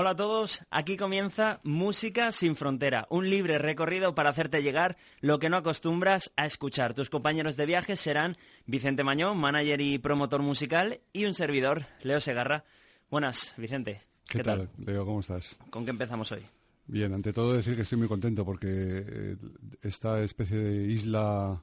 Hola 0.00 0.10
a 0.10 0.16
todos, 0.16 0.60
aquí 0.70 0.96
comienza 0.96 1.58
Música 1.64 2.30
sin 2.30 2.54
frontera, 2.54 3.08
un 3.10 3.28
libre 3.28 3.58
recorrido 3.58 4.14
para 4.14 4.30
hacerte 4.30 4.62
llegar 4.62 4.96
lo 5.20 5.40
que 5.40 5.50
no 5.50 5.56
acostumbras 5.56 6.30
a 6.36 6.46
escuchar. 6.46 6.94
Tus 6.94 7.10
compañeros 7.10 7.56
de 7.56 7.66
viaje 7.66 7.96
serán 7.96 8.34
Vicente 8.64 9.02
Mañón, 9.02 9.40
manager 9.40 9.80
y 9.80 9.98
promotor 9.98 10.40
musical, 10.40 11.00
y 11.12 11.24
un 11.24 11.34
servidor, 11.34 11.86
Leo 12.04 12.20
Segarra. 12.20 12.62
Buenas, 13.10 13.54
Vicente. 13.56 14.00
¿Qué, 14.28 14.38
tal? 14.38 14.70
Leo? 14.78 15.04
¿Cómo 15.04 15.18
estás? 15.18 15.56
¿Con 15.68 15.84
qué 15.84 15.90
empezamos 15.90 16.30
hoy? 16.30 16.46
Bien, 16.86 17.12
ante 17.12 17.32
todo 17.32 17.54
decir 17.54 17.74
que 17.74 17.82
estoy 17.82 17.98
muy 17.98 18.06
contento 18.06 18.44
porque 18.44 18.68
eh, 18.68 19.36
esta 19.82 20.22
especie 20.22 20.58
de 20.58 20.92
isla 20.92 21.60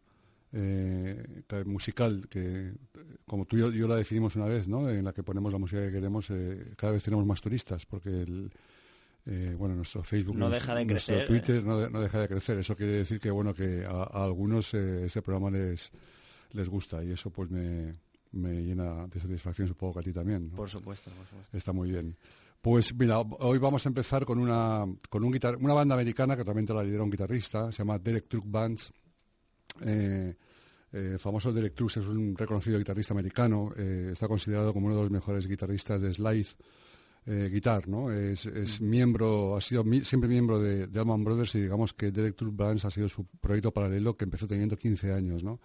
eh, 0.54 1.44
musical 1.66 2.28
que, 2.30 2.74
como 3.26 3.46
tú 3.46 3.58
y 3.58 3.78
yo, 3.78 3.88
la 3.88 3.96
definimos 3.96 4.36
una 4.36 4.46
vez, 4.46 4.68
¿no? 4.68 4.90
en 4.90 5.04
la 5.04 5.14
que 5.14 5.24
ponemos 5.24 5.52
la 5.52 5.60
música 5.60 5.82
que 5.82 5.92
queremos, 5.92 6.30
eh, 6.30 6.74
cada 6.78 6.94
vez 6.94 7.04
tenemos 7.04 7.26
más 7.26 7.42
turistas 7.42 7.86
porque 7.86 8.10
el, 8.10 8.52
eh, 9.26 9.56
bueno, 9.58 9.76
nuestro 9.76 10.04
Facebook, 10.04 10.38
no 10.38 10.50
deja 10.50 10.76
de 10.76 10.86
nuestro 10.86 11.16
crecer, 11.16 11.28
Twitter 11.28 11.64
no, 11.64 12.00
deja 12.00 12.20
de 12.20 12.28
crecer. 12.28 12.60
Eso 12.60 12.76
quiere 12.76 12.94
decir 12.94 13.20
que 13.20 13.32
bueno 13.32 13.54
que 13.54 13.86
a, 13.86 14.04
algunos 14.04 14.74
ese 14.74 15.22
programa 15.22 15.50
les 15.50 15.92
les 16.52 16.70
gusta 16.70 17.04
y 17.04 17.12
eso 17.12 17.30
pues 17.32 17.50
me, 17.50 17.96
me 18.32 18.64
llena 18.64 19.08
de 19.08 19.20
satisfacción, 19.20 19.68
supongo 19.68 19.96
que 19.96 20.00
a 20.00 20.04
ti 20.04 20.14
también. 20.14 20.50
Por 20.52 20.70
supuesto, 20.70 21.10
por 21.12 21.26
supuesto. 21.28 21.58
Está 21.58 21.74
muy 21.74 21.90
bien. 21.90 22.16
Pues 22.62 22.96
mira, 22.96 23.20
hoy 23.20 23.60
vamos 23.60 23.86
a 23.86 23.90
empezar 23.90 24.26
con 24.26 24.40
una 24.40 24.86
con 25.10 25.24
un 25.24 25.32
guitar 25.32 25.56
una 25.58 25.74
banda 25.74 25.96
americana 25.96 26.36
que 26.36 26.44
también 26.44 26.66
te 26.66 26.74
la 26.74 26.84
lidera 26.84 27.04
un 27.04 27.12
guitarrista, 27.12 27.72
se 27.72 27.80
llama 27.80 28.00
Derek 28.00 28.28
Truck 28.28 28.46
Bands. 28.48 28.92
Eh, 29.82 30.36
eh, 30.94 31.18
famoso 31.20 31.52
Derek 31.52 31.76
Trucks 31.76 31.98
es 31.98 32.06
un 32.06 32.38
reconocido 32.38 32.78
guitarrista 32.78 33.14
americano, 33.14 33.74
eh, 33.76 34.12
está 34.14 34.30
considerado 34.30 34.74
como 34.74 34.88
uno 34.88 34.96
de 34.96 35.02
los 35.02 35.12
mejores 35.12 35.46
guitarristas 35.46 36.02
de 36.02 36.14
slide 36.14 36.48
eh, 37.26 37.50
guitar, 37.52 37.88
¿no? 37.88 38.12
Es, 38.12 38.46
mm. 38.80 38.84
miembro, 38.86 39.58
ha 39.58 39.62
sido 39.62 39.84
siempre 40.04 40.30
miembro 40.30 40.60
de, 40.60 40.88
de, 40.88 41.00
Allman 41.00 41.24
Brothers 41.24 41.56
y 41.56 41.64
digamos 41.64 41.94
que 41.94 42.12
Derek 42.12 42.36
Trucks 42.36 42.56
Bands 42.56 42.86
ha 42.86 42.92
sido 42.92 43.10
su 43.10 43.26
proyecto 43.26 43.72
paralelo 43.72 44.16
que 44.16 44.26
empezó 44.26 44.48
teniendo 44.48 44.78
15 44.78 45.12
años, 45.12 45.44
¿no? 45.44 45.60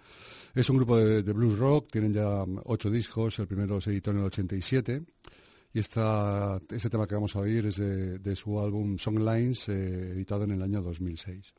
Es 0.55 0.69
un 0.71 0.79
grupo 0.79 0.97
de, 0.97 1.23
blues 1.33 1.59
rock, 1.59 1.93
tienen 1.93 2.13
ya 2.13 2.45
ocho 2.65 2.91
discos, 2.91 3.39
el 3.39 3.47
primero 3.47 3.81
se 3.81 3.91
editó 3.91 4.11
en 4.11 4.19
el 4.19 4.25
87 4.25 5.03
y 5.75 5.79
esta, 5.79 6.61
este 6.71 6.91
tema 6.91 7.07
que 7.07 7.15
vamos 7.15 7.37
a 7.37 7.41
oír 7.41 7.67
es 7.67 7.77
de, 7.77 8.19
de 8.19 8.35
su 8.35 8.59
álbum 8.59 8.99
Songlines, 8.99 9.69
eh, 9.69 10.13
editado 10.13 10.45
en 10.45 10.53
el 10.53 10.63
año 10.63 10.83
2006. 10.83 11.55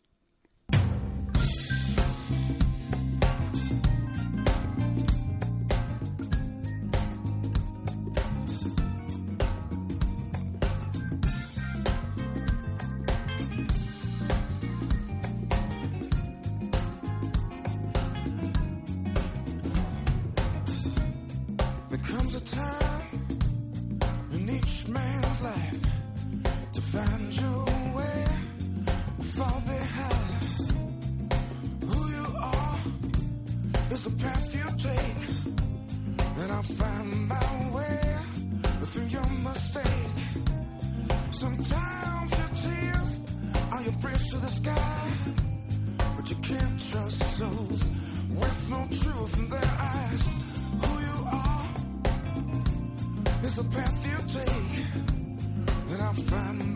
Just 46.91 47.37
souls 47.37 47.85
with 48.35 48.69
no 48.69 48.85
truth 48.87 49.39
in 49.39 49.47
their 49.47 49.71
eyes. 49.79 50.23
Who 50.81 50.91
you 50.99 51.25
are 51.31 51.69
is 53.45 53.55
the 53.55 53.63
path 53.63 54.07
you 54.11 54.17
take, 54.27 54.85
and 55.91 56.01
I 56.01 56.13
find. 56.13 56.70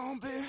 zombie 0.00 0.39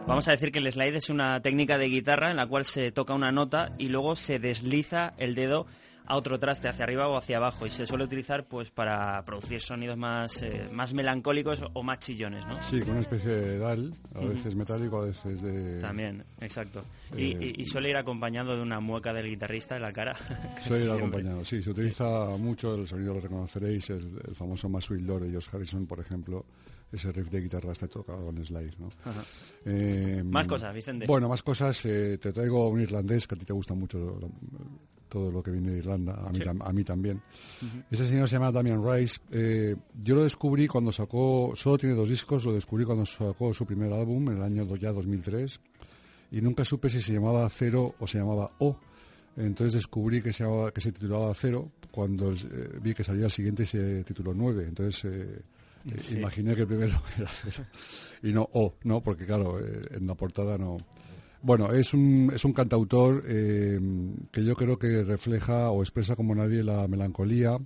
vamos 0.07 0.27
a 0.29 0.31
decir 0.31 0.53
que 0.53 0.61
el 0.61 0.73
slide 0.73 0.97
es 0.97 1.11
una 1.11 1.43
técnica 1.43 1.77
de 1.77 1.89
guitarra 1.89 2.31
en 2.31 2.37
la 2.37 2.47
cual 2.47 2.65
se 2.65 2.93
toca 2.93 3.13
una 3.13 3.31
nota 3.31 3.73
y 3.77 3.89
luego 3.89 4.17
se 4.17 4.39
desliza 4.39 5.13
el 5.19 5.35
dedo 5.35 5.67
a 6.13 6.17
otro 6.17 6.39
traste, 6.39 6.69
hacia 6.69 6.85
arriba 6.85 7.09
o 7.09 7.17
hacia 7.17 7.39
abajo, 7.39 7.67
y 7.67 7.71
se 7.71 7.87
suele 7.87 8.05
utilizar 8.05 8.47
pues 8.47 8.71
para 8.71 9.25
producir 9.25 9.63
sonidos 9.63 9.97
más, 9.97 10.43
eh, 10.43 10.65
más 10.71 10.93
melancólicos 10.93 11.61
o 11.73 11.83
más 11.83 12.01
chillones, 12.01 12.47
¿no? 12.47 12.61
Sí, 12.61 12.81
con 12.81 12.91
una 12.91 13.01
especie 13.01 13.31
de 13.31 13.59
dal, 13.59 13.95
a 14.15 14.21
veces 14.21 14.55
metálico, 14.55 15.01
a 15.01 15.07
veces 15.07 15.41
de... 15.41 15.81
También, 15.81 16.23
exacto. 16.43 16.85
y, 17.17 17.63
eh, 17.63 17.65
suele 17.65 17.89
ir 17.89 17.97
acompañado 17.97 18.55
de 18.55 18.61
una 18.61 18.79
mueca 18.79 19.15
del 19.15 19.27
guitarrista 19.27 19.77
en 19.77 19.83
la 19.83 19.93
cara. 19.93 20.15
Suele 20.67 20.85
ir 20.85 20.91
acompañado, 20.91 21.43
sí, 21.47 21.63
se 21.63 21.71
utiliza 21.71 22.37
mucho, 22.37 22.75
el 22.75 22.87
sonido 22.87 23.15
lo 23.15 23.21
reconoceréis, 23.21 23.89
el, 23.89 24.21
famoso 24.35 24.69
Más 24.69 24.91
Lord 24.91 25.23
de 25.23 25.31
George 25.31 25.49
Harrison, 25.51 25.87
por 25.87 25.99
ejemplo, 25.99 26.45
ese 26.93 27.11
riff 27.11 27.31
de 27.31 27.41
guitarra 27.41 27.73
está 27.73 27.89
tocado 27.89 28.27
con 28.27 28.45
slide, 28.45 28.75
¿no? 28.79 28.91
Eh, 29.65 30.23
más 30.27 30.47
cosas, 30.47 30.75
Vicente. 30.75 31.07
Bueno, 31.07 31.27
más 31.31 31.43
cosas. 31.43 31.81
te 31.81 32.19
traigo 32.19 32.69
un 32.69 32.83
irlandés 32.83 33.27
que 33.27 33.35
a 33.35 33.39
ti 33.39 33.47
te 33.47 33.55
gusta 33.55 33.73
mucho 33.73 34.19
todo 35.13 35.31
lo 35.31 35.43
que 35.43 35.51
viene 35.51 35.73
de 35.73 35.79
Irlanda, 35.79 36.15
a 36.15 36.31
mí, 36.31 36.41
a 36.59 36.73
mí 36.73 36.85
también. 36.85 37.21
Ese 37.91 38.07
señor 38.07 38.31
se 38.31 38.37
llama 38.37 38.51
Damian 38.51 38.83
Rice. 38.83 39.21
Eh, 39.31 39.77
yo 40.01 40.15
lo 40.15 40.23
descubrí 40.23 40.67
cuando 40.67 40.91
sacó, 40.91 41.53
solo 41.55 41.77
tiene 41.77 41.95
dos 41.95 42.09
discos, 42.09 42.47
lo 42.47 42.55
descubrí 42.55 42.87
cuando 42.87 43.05
sacó 43.05 43.53
su 43.53 43.67
primer 43.67 43.93
álbum, 43.93 44.31
en 44.31 44.39
el 44.39 44.43
año 44.43 44.75
ya 44.77 44.91
2003, 44.91 45.61
y 46.31 46.41
nunca 46.41 46.65
supe 46.65 46.89
si 46.89 47.03
se 47.03 47.13
llamaba 47.13 47.47
Cero 47.51 47.95
o 47.99 48.07
se 48.07 48.21
llamaba 48.21 48.53
O. 48.61 48.79
Entonces 49.37 49.75
descubrí 49.75 50.23
que 50.23 50.33
se, 50.33 50.47
que 50.75 50.81
se 50.81 50.93
titulaba 50.93 51.35
Cero 51.35 51.73
cuando 51.91 52.33
eh, 52.33 52.79
vi 52.81 52.95
que 52.95 53.05
salía 53.05 53.27
el 53.27 53.31
siguiente 53.31 53.65
y 53.65 53.67
se 53.67 54.05
tituló 54.05 54.33
Nueve. 54.33 54.65
Entonces 54.67 55.05
eh, 55.05 55.43
imaginé 56.17 56.55
que 56.55 56.63
el 56.63 56.67
primero 56.67 57.03
era 57.19 57.29
Cero 57.31 57.67
y 58.23 58.33
no 58.33 58.49
O, 58.55 58.77
¿no? 58.85 59.03
Porque 59.03 59.27
claro, 59.27 59.61
en 59.61 60.07
la 60.07 60.15
portada 60.15 60.57
no... 60.57 60.79
Bueno, 61.43 61.73
es 61.73 61.93
un, 61.93 62.31
es 62.33 62.45
un 62.45 62.53
cantautor 62.53 63.25
eh, 63.27 63.81
que 64.31 64.45
yo 64.45 64.55
creo 64.55 64.79
que 64.79 65.03
refleja 65.03 65.71
o 65.71 65.83
expresa 65.83 66.15
como 66.15 66.35
nadie 66.37 66.63
la 66.63 66.87
melancolía, 66.87 67.59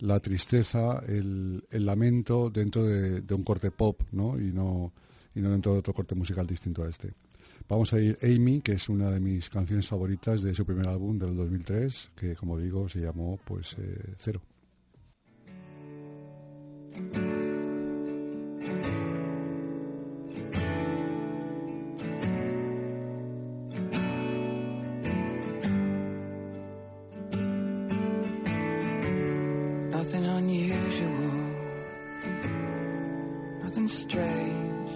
la 0.00 0.20
tristeza, 0.20 1.02
el, 1.08 1.64
el 1.70 1.86
lamento 1.86 2.50
dentro 2.50 2.84
de, 2.84 3.22
un 3.34 3.44
corte 3.44 3.70
pop, 3.70 4.02
¿no? 4.12 4.38
Y, 4.38 4.52
¿no? 4.52 4.92
y 5.34 5.40
no 5.40 5.50
dentro 5.50 5.72
de 5.72 5.78
otro 5.78 5.94
corte 5.94 6.14
musical 6.14 6.46
distinto 6.46 6.84
a 6.84 6.88
este. 6.88 7.14
Vamos 7.66 7.92
a 7.92 8.00
ir 8.00 8.18
Amy, 8.22 8.60
que 8.60 8.72
es 8.72 8.88
una 8.88 9.10
de 9.10 9.20
mis 9.20 9.48
canciones 9.48 9.86
favoritas 9.86 10.42
de 10.42 10.54
su 10.54 10.66
primer 10.66 10.88
álbum 10.88 11.18
del 11.18 11.34
2003, 11.34 12.10
que 12.14 12.36
como 12.36 12.58
digo 12.58 12.88
se 12.88 13.00
llamó 13.00 13.38
pues 13.44 13.76
eh, 13.78 14.14
Cero. 14.16 14.42
Nothing 29.98 30.26
unusual, 30.26 31.32
nothing 33.64 33.88
strange, 33.88 34.92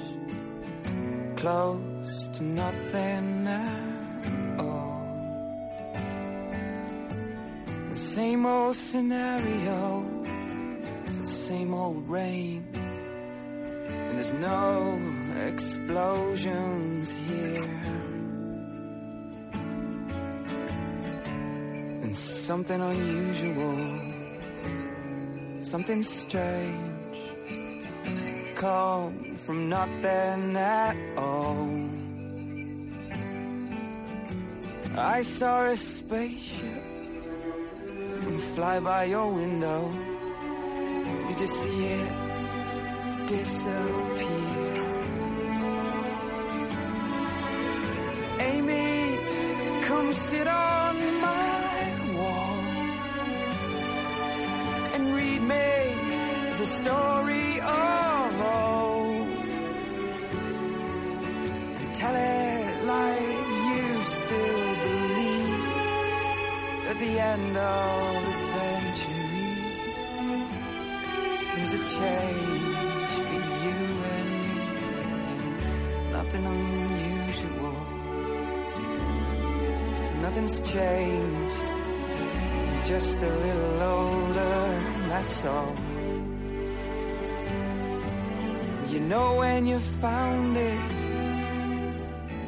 close 1.35 2.29
to 2.35 2.43
nothing 2.45 3.49
at 3.49 4.61
all. 4.61 5.03
The 7.91 7.97
same 7.97 8.47
old 8.47 8.77
scenario, 8.77 10.07
the 11.21 11.29
same 11.29 11.75
old 11.75 12.09
rain, 12.09 12.65
and 12.73 14.17
there's 14.17 14.35
no 14.35 15.01
explosions 15.49 17.11
here. 17.27 17.83
And 22.05 22.17
something 22.17 22.81
unusual 22.81 24.12
something 25.73 26.03
strange, 26.03 27.19
come 28.57 29.37
from 29.37 29.71
nothing 29.71 30.55
at 30.55 30.97
all. 31.17 31.91
I 34.95 35.23
saw 35.23 35.71
a 35.71 35.77
spaceship 35.77 36.85
fly 38.55 38.81
by 38.81 39.05
your 39.05 39.33
window. 39.33 39.91
Did 41.29 41.41
you 41.41 41.47
see 41.47 41.85
it 42.01 42.13
disappear? 43.29 44.75
Amy, 48.51 49.19
come 49.87 50.13
sit 50.13 50.47
on 50.47 50.72
story 56.81 57.61
of 57.61 58.41
old. 58.41 59.29
And 61.81 61.95
tell 61.95 62.17
it 62.17 62.85
like 62.95 63.47
you 63.69 64.03
still 64.03 64.69
believe 64.87 65.67
at 66.91 66.97
the 67.05 67.13
end 67.33 67.57
of 67.57 68.25
the 68.27 68.37
century. 68.53 69.53
There's 71.55 71.75
a 71.81 71.83
change 71.99 73.15
for 73.29 73.43
you 73.65 73.79
and 74.15 74.31
me. 74.43 74.57
Nothing 76.17 76.45
unusual. 76.55 77.77
Nothing's 80.25 80.57
changed. 80.73 81.65
Just 82.85 83.17
a 83.23 83.33
little 83.47 83.83
older 83.83 84.93
that's 85.13 85.45
all 85.45 85.92
know 89.13 89.37
when 89.37 89.67
you 89.67 89.79
found 89.79 90.57
it, 90.57 90.89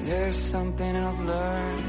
there's 0.08 0.38
something 0.54 0.96
I've 0.96 1.20
learned. 1.32 1.84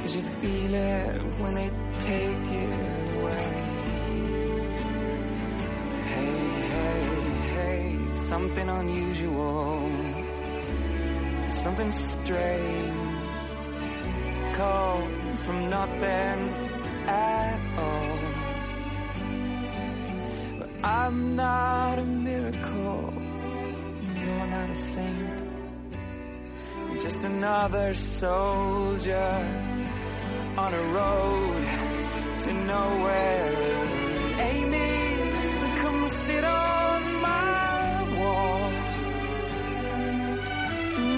Cause 0.00 0.16
you 0.16 0.24
feel 0.40 0.74
it 0.74 1.22
when 1.40 1.54
they 1.60 1.70
take 2.10 2.48
it 2.64 2.72
away. 3.16 3.52
Hey, 6.12 6.38
hey, 6.72 7.04
hey, 7.56 7.86
something 8.30 8.68
unusual, 8.80 9.90
something 11.64 11.90
strange, 11.92 13.26
come 14.58 15.36
from 15.44 15.58
nothing 15.78 16.38
at 17.06 17.60
all. 17.84 18.18
But 20.58 20.70
I'm 20.82 21.36
not 21.36 21.98
a 22.00 22.04
miracle 22.04 22.81
a 24.72 24.74
saint. 24.74 25.38
You're 26.88 27.02
just 27.08 27.22
another 27.24 27.94
soldier 27.94 29.32
on 30.64 30.70
a 30.82 30.84
road 30.98 31.64
to 32.44 32.50
nowhere. 32.74 33.52
Amy, 34.52 34.94
come 35.80 36.08
sit 36.08 36.44
on 36.44 37.00
my 37.28 37.82
wall. 38.18 38.62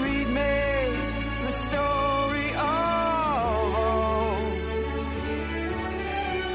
Read 0.03 0.29
me 0.39 0.55
the 1.45 1.53
story 1.65 2.49
of 2.73 3.67
old. 3.89 4.53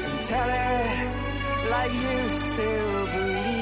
And 0.07 0.19
tell 0.31 0.49
it 0.69 1.09
like 1.73 1.93
you 2.05 2.29
still 2.29 3.05
believe 3.15 3.61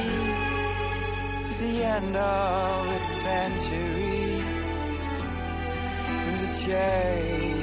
the 1.59 1.83
end 1.83 2.15
of 2.15 2.98
century. 3.29 4.43
There's 6.25 6.43
a 6.47 6.65
change 6.65 7.58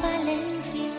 Valencia. 0.00 0.90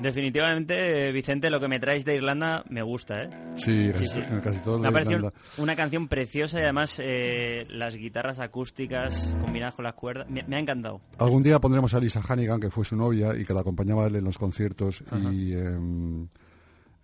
Definitivamente, 0.00 1.12
Vicente, 1.12 1.50
lo 1.50 1.60
que 1.60 1.68
me 1.68 1.78
traes 1.80 2.04
de 2.06 2.14
Irlanda 2.14 2.64
me 2.70 2.82
gusta, 2.82 3.24
¿eh? 3.24 3.30
Sí, 3.56 3.90
casi, 4.42 4.60
todo 4.62 4.78
lo 4.78 4.90
de 4.90 5.00
Irlanda. 5.02 5.32
Una 5.58 5.76
canción 5.76 6.08
preciosa 6.08 6.60
y 6.60 6.62
además 6.62 6.96
eh, 6.98 7.66
las 7.68 7.96
guitarras 7.96 8.38
acústicas 8.38 9.36
combinadas 9.44 9.74
con 9.74 9.84
las 9.84 9.94
cuerdas. 9.94 10.30
Me, 10.30 10.56
ha 10.56 10.58
encantado. 10.58 11.02
Algún 11.18 11.42
día 11.42 11.58
pondremos 11.58 11.92
a 11.92 12.00
Lisa 12.00 12.22
Hannigan, 12.26 12.60
que 12.60 12.70
fue 12.70 12.86
su 12.86 12.96
novia 12.96 13.36
y 13.36 13.44
que 13.44 13.52
la 13.52 13.60
acompañaba 13.60 14.06
él 14.06 14.16
en 14.16 14.24
los 14.24 14.38
conciertos. 14.38 15.04
Y. 15.30 15.52
Em, 15.52 16.28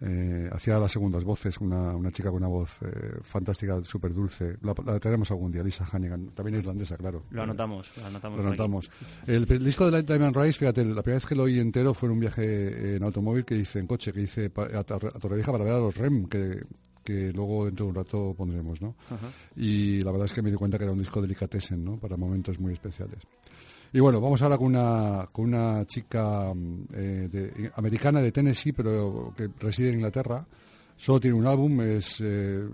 eh, 0.01 0.51
hacía 0.53 0.79
las 0.79 0.93
segundas 0.93 1.25
voces, 1.25 1.59
una, 1.59 1.95
una 1.95 2.11
chica 2.11 2.29
con 2.31 2.39
una 2.39 2.49
voz 2.49 2.79
eh, 2.83 3.19
fantástica, 3.23 3.83
súper 3.85 4.13
dulce. 4.13 4.57
La, 4.63 4.75
la, 4.85 4.99
traeremos 4.99 5.31
algún 5.31 5.51
día, 5.51 5.63
Lisa 5.63 5.87
Hannigan, 5.91 6.31
también 6.31 6.59
irlandesa, 6.59 6.97
claro. 6.97 7.25
Lo 7.31 7.43
anotamos, 7.43 7.91
lo 7.97 8.07
anotamos. 8.07 8.39
Lo 8.39 8.47
anotamos. 8.47 8.91
El, 9.27 9.47
disco 9.47 9.87
de 9.87 9.93
Light 9.93 10.07
Diamond 10.07 10.37
Rise, 10.37 10.59
fíjate, 10.59 10.85
la 10.85 11.03
primera 11.03 11.17
vez 11.17 11.27
que 11.27 11.35
lo 11.35 11.45
oí 11.45 11.59
entero 11.59 11.95
fue 11.95 12.09
en 12.09 12.13
un 12.13 12.21
viaje 12.21 12.97
en 12.97 13.03
automóvil 13.03 13.45
que 13.45 13.57
hice 13.57 13.79
en 13.79 13.87
coche, 13.87 14.13
que 14.13 14.23
hice 14.23 14.51
a, 14.57 14.79
a, 14.81 14.85
Torrevieja 14.85 15.53
para 15.53 15.65
ver 15.65 15.75
a 15.75 15.79
los 15.79 15.97
REM, 15.97 16.27
que, 16.27 16.65
que 17.05 17.33
luego 17.33 17.67
dentro 17.67 17.87
de 17.87 17.91
un 17.91 17.95
rato 17.95 18.35
pondremos, 18.37 18.81
¿no? 18.81 18.97
Y 19.57 20.03
la 20.03 20.11
verdad 20.11 20.27
es 20.27 20.33
que 20.33 20.43
me 20.43 20.51
di 20.51 20.57
cuenta 20.57 20.79
que 20.79 20.85
era 20.85 20.93
un 20.93 20.99
disco 20.99 21.21
delicatessen, 21.21 21.85
¿no? 21.85 21.99
Para 21.99 22.17
momentos 22.17 22.59
muy 22.59 22.73
especiales. 22.73 23.21
Y 23.95 24.01
bueno, 24.01 24.21
vamos 24.21 24.43
ahora 24.43 24.59
con 24.59 24.67
una, 24.67 25.29
con 25.31 25.45
una 25.45 25.87
chica 25.87 26.53
mm, 26.53 26.87
eh, 26.97 27.71
americana 27.77 28.21
de 28.21 28.33
Tennessee, 28.33 28.73
pero 28.73 29.33
que 29.37 29.49
reside 29.61 29.91
en 29.91 29.95
Inglaterra. 29.95 30.45
Solo 30.97 31.21
tiene 31.21 31.37
un 31.37 31.47
álbum, 31.47 31.81
es, 31.81 32.21
eh, 32.21 32.65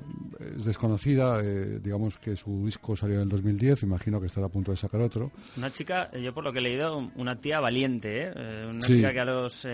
desconocida, 0.65 1.41
eh, 1.43 1.79
digamos 1.83 2.17
que 2.17 2.37
su 2.37 2.65
disco 2.65 2.97
salió 2.97 3.17
en 3.17 3.23
el 3.25 3.29
2010, 3.29 3.83
imagino 3.83 4.19
que 4.19 4.29
estará 4.29 4.47
a 4.47 4.49
punto 4.49 4.71
de 4.71 4.79
sacar 4.79 5.03
otro. 5.03 5.31
Una 5.59 5.71
chica, 5.71 6.11
yo 6.13 6.33
por 6.33 6.43
lo 6.43 6.55
que 6.55 6.61
he 6.61 6.63
leído, 6.63 7.11
una 7.15 7.39
tía 7.39 7.61
valiente, 7.61 8.33
una 8.71 8.81
chica 8.81 9.13
que 9.13 9.21
a 9.21 9.27
los, 9.27 9.67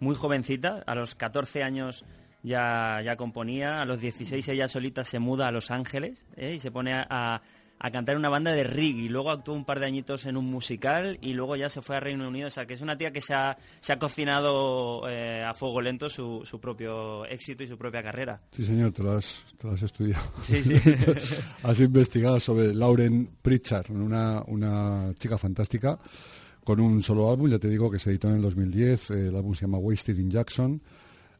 muy 0.00 0.16
jovencita, 0.16 0.82
a 0.84 0.96
los 0.96 1.14
14 1.14 1.62
años 1.62 2.04
ya, 2.42 3.00
ya 3.04 3.16
componía, 3.16 3.80
a 3.80 3.84
los 3.84 4.00
16 4.00 4.48
ella 4.48 4.66
solita 4.66 5.04
se 5.04 5.20
muda 5.20 5.46
a 5.46 5.52
Los 5.52 5.70
Ángeles 5.70 6.26
y 6.36 6.58
se 6.58 6.72
pone 6.72 6.94
a 6.94 7.42
a 7.59 7.59
cantar 7.90 8.14
en 8.14 8.18
una 8.18 8.28
banda 8.28 8.52
de 8.52 8.64
reggae. 8.64 9.08
Luego 9.08 9.30
actuó 9.30 9.54
un 9.54 9.64
par 9.64 9.80
de 9.80 9.86
añitos 9.86 10.26
en 10.26 10.36
un 10.36 10.44
musical 10.44 11.18
y 11.22 11.32
luego 11.32 11.56
ya 11.56 11.70
se 11.70 11.80
fue 11.80 11.96
a 11.96 12.00
Reino 12.00 12.28
Unido. 12.28 12.48
O 12.48 12.50
sea, 12.50 12.66
que 12.66 12.74
es 12.74 12.80
una 12.80 12.98
tía 12.98 13.10
que 13.10 13.22
se 13.22 13.32
ha, 13.32 13.56
se 13.80 13.92
ha 13.92 13.98
cocinado 13.98 15.08
eh, 15.08 15.42
a 15.42 15.54
fuego 15.54 15.80
lento 15.80 16.10
su, 16.10 16.42
su, 16.44 16.60
propio 16.60 17.24
éxito 17.24 17.62
y 17.62 17.68
su 17.68 17.78
propia 17.78 18.02
carrera. 18.02 18.40
Sí, 18.52 18.66
señor, 18.66 18.92
te 18.92 19.02
lo 19.02 19.12
has, 19.12 19.46
te 19.56 19.66
lo 19.66 19.72
has 19.72 19.82
estudiado. 19.82 20.24
Sí, 20.42 20.62
sí. 20.62 20.74
has 21.62 21.80
investigado 21.80 22.38
sobre 22.38 22.74
Lauren 22.74 23.30
Pritchard, 23.40 23.90
una, 23.90 24.42
una 24.46 25.14
chica 25.18 25.38
fantástica 25.38 25.98
con 26.64 26.80
un 26.80 27.02
solo 27.02 27.30
álbum, 27.30 27.48
ya 27.48 27.58
te 27.58 27.68
digo, 27.68 27.90
que 27.90 27.98
se 27.98 28.10
editó 28.10 28.28
en 28.28 28.36
el 28.36 28.42
2010. 28.42 29.10
El 29.10 29.36
álbum 29.36 29.54
se 29.54 29.62
llama 29.62 29.78
Wasted 29.78 30.18
in 30.18 30.30
Jackson. 30.30 30.82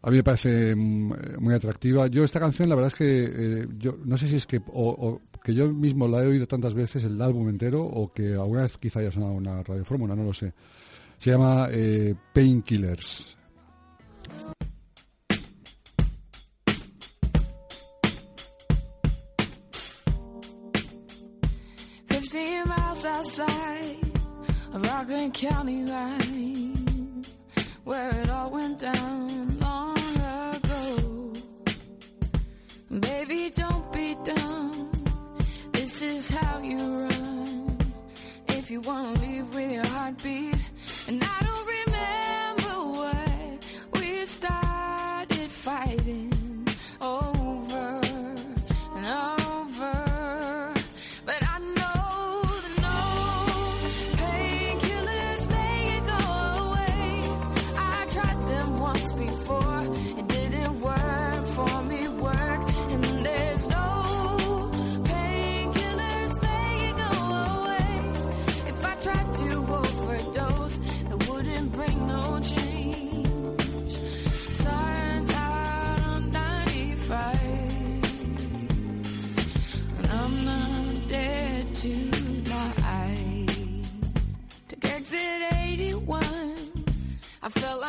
A 0.03 0.11
mí 0.11 0.17
me 0.17 0.25
parece 0.25 0.75
mm, 0.75 1.41
muy 1.41 1.55
atractiva. 1.55 2.07
Yo 2.07 2.25
esta 2.25 2.41
canción, 2.41 2.69
la 2.69 2.75
verdad 2.75 2.89
es 2.89 2.95
que 2.95 3.25
eh, 3.63 3.69
yo 3.79 3.99
no 4.05 4.17
sé 4.17 4.29
si 4.29 4.37
es 4.37 4.47
que 4.47 4.61
que 5.43 5.55
yo 5.55 5.73
mismo 5.73 6.07
la 6.07 6.23
he 6.23 6.27
oído 6.27 6.47
tantas 6.47 6.75
veces, 6.75 7.05
el 7.05 7.21
álbum 7.21 7.49
entero, 7.49 7.83
o 7.83 8.13
que 8.13 8.35
alguna 8.35 8.63
vez 8.63 8.77
quizá 8.79 9.01
haya 9.01 9.13
sonado 9.13 9.33
una 9.33 9.63
radiofórmula, 9.63 10.15
no 10.15 10.25
lo 10.25 10.35
sé. 10.35 10.53
Se 11.19 11.31
llama 11.31 11.69
eh, 11.71 12.15
Painkillers. 12.33 13.37
County 25.33 25.85
line, 25.85 27.25
where 27.85 28.11
it 28.21 28.29
all 28.29 28.51
went 28.51 28.79
down 28.79 29.60
Baby, 32.91 33.53
don't 33.55 33.93
be 33.93 34.17
dumb. 34.25 34.91
This 35.71 36.03
is 36.03 36.29
how 36.29 36.59
you 36.59 36.77
run. 36.77 37.79
If 38.49 38.69
you 38.69 38.81
wanna 38.81 39.13
leave 39.21 39.55
with 39.55 39.71
your 39.71 39.87
heartbeat, 39.87 40.57
and 41.07 41.23
I 41.23 41.45
don't 41.45 41.50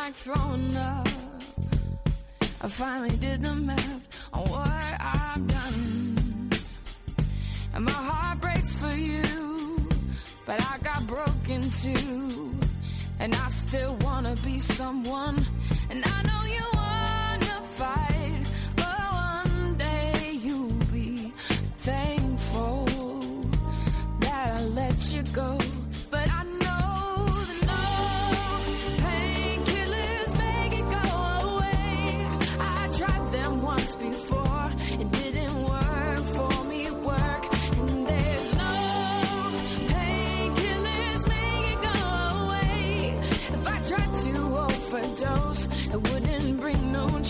like 0.02 0.14
up. 0.76 1.08
I 2.60 2.68
finally 2.68 3.16
did 3.18 3.40
the 3.40 3.54
math 3.54 4.04
on 4.32 4.42
what 4.50 4.96
I've 5.00 5.46
done. 5.46 6.50
And 7.72 7.84
my 7.84 7.92
heart 7.92 8.40
breaks 8.40 8.74
for 8.74 8.90
you, 8.90 9.88
but 10.44 10.60
I 10.60 10.78
got 10.78 11.06
broken 11.06 11.70
too. 11.70 12.52
And 13.20 13.32
I 13.32 13.48
still 13.50 13.94
wanna 14.00 14.34
be 14.44 14.58
someone, 14.58 15.36
and 15.88 16.04
I 16.04 16.22
know 16.28 16.42
you 16.56 16.71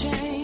change. 0.03 0.42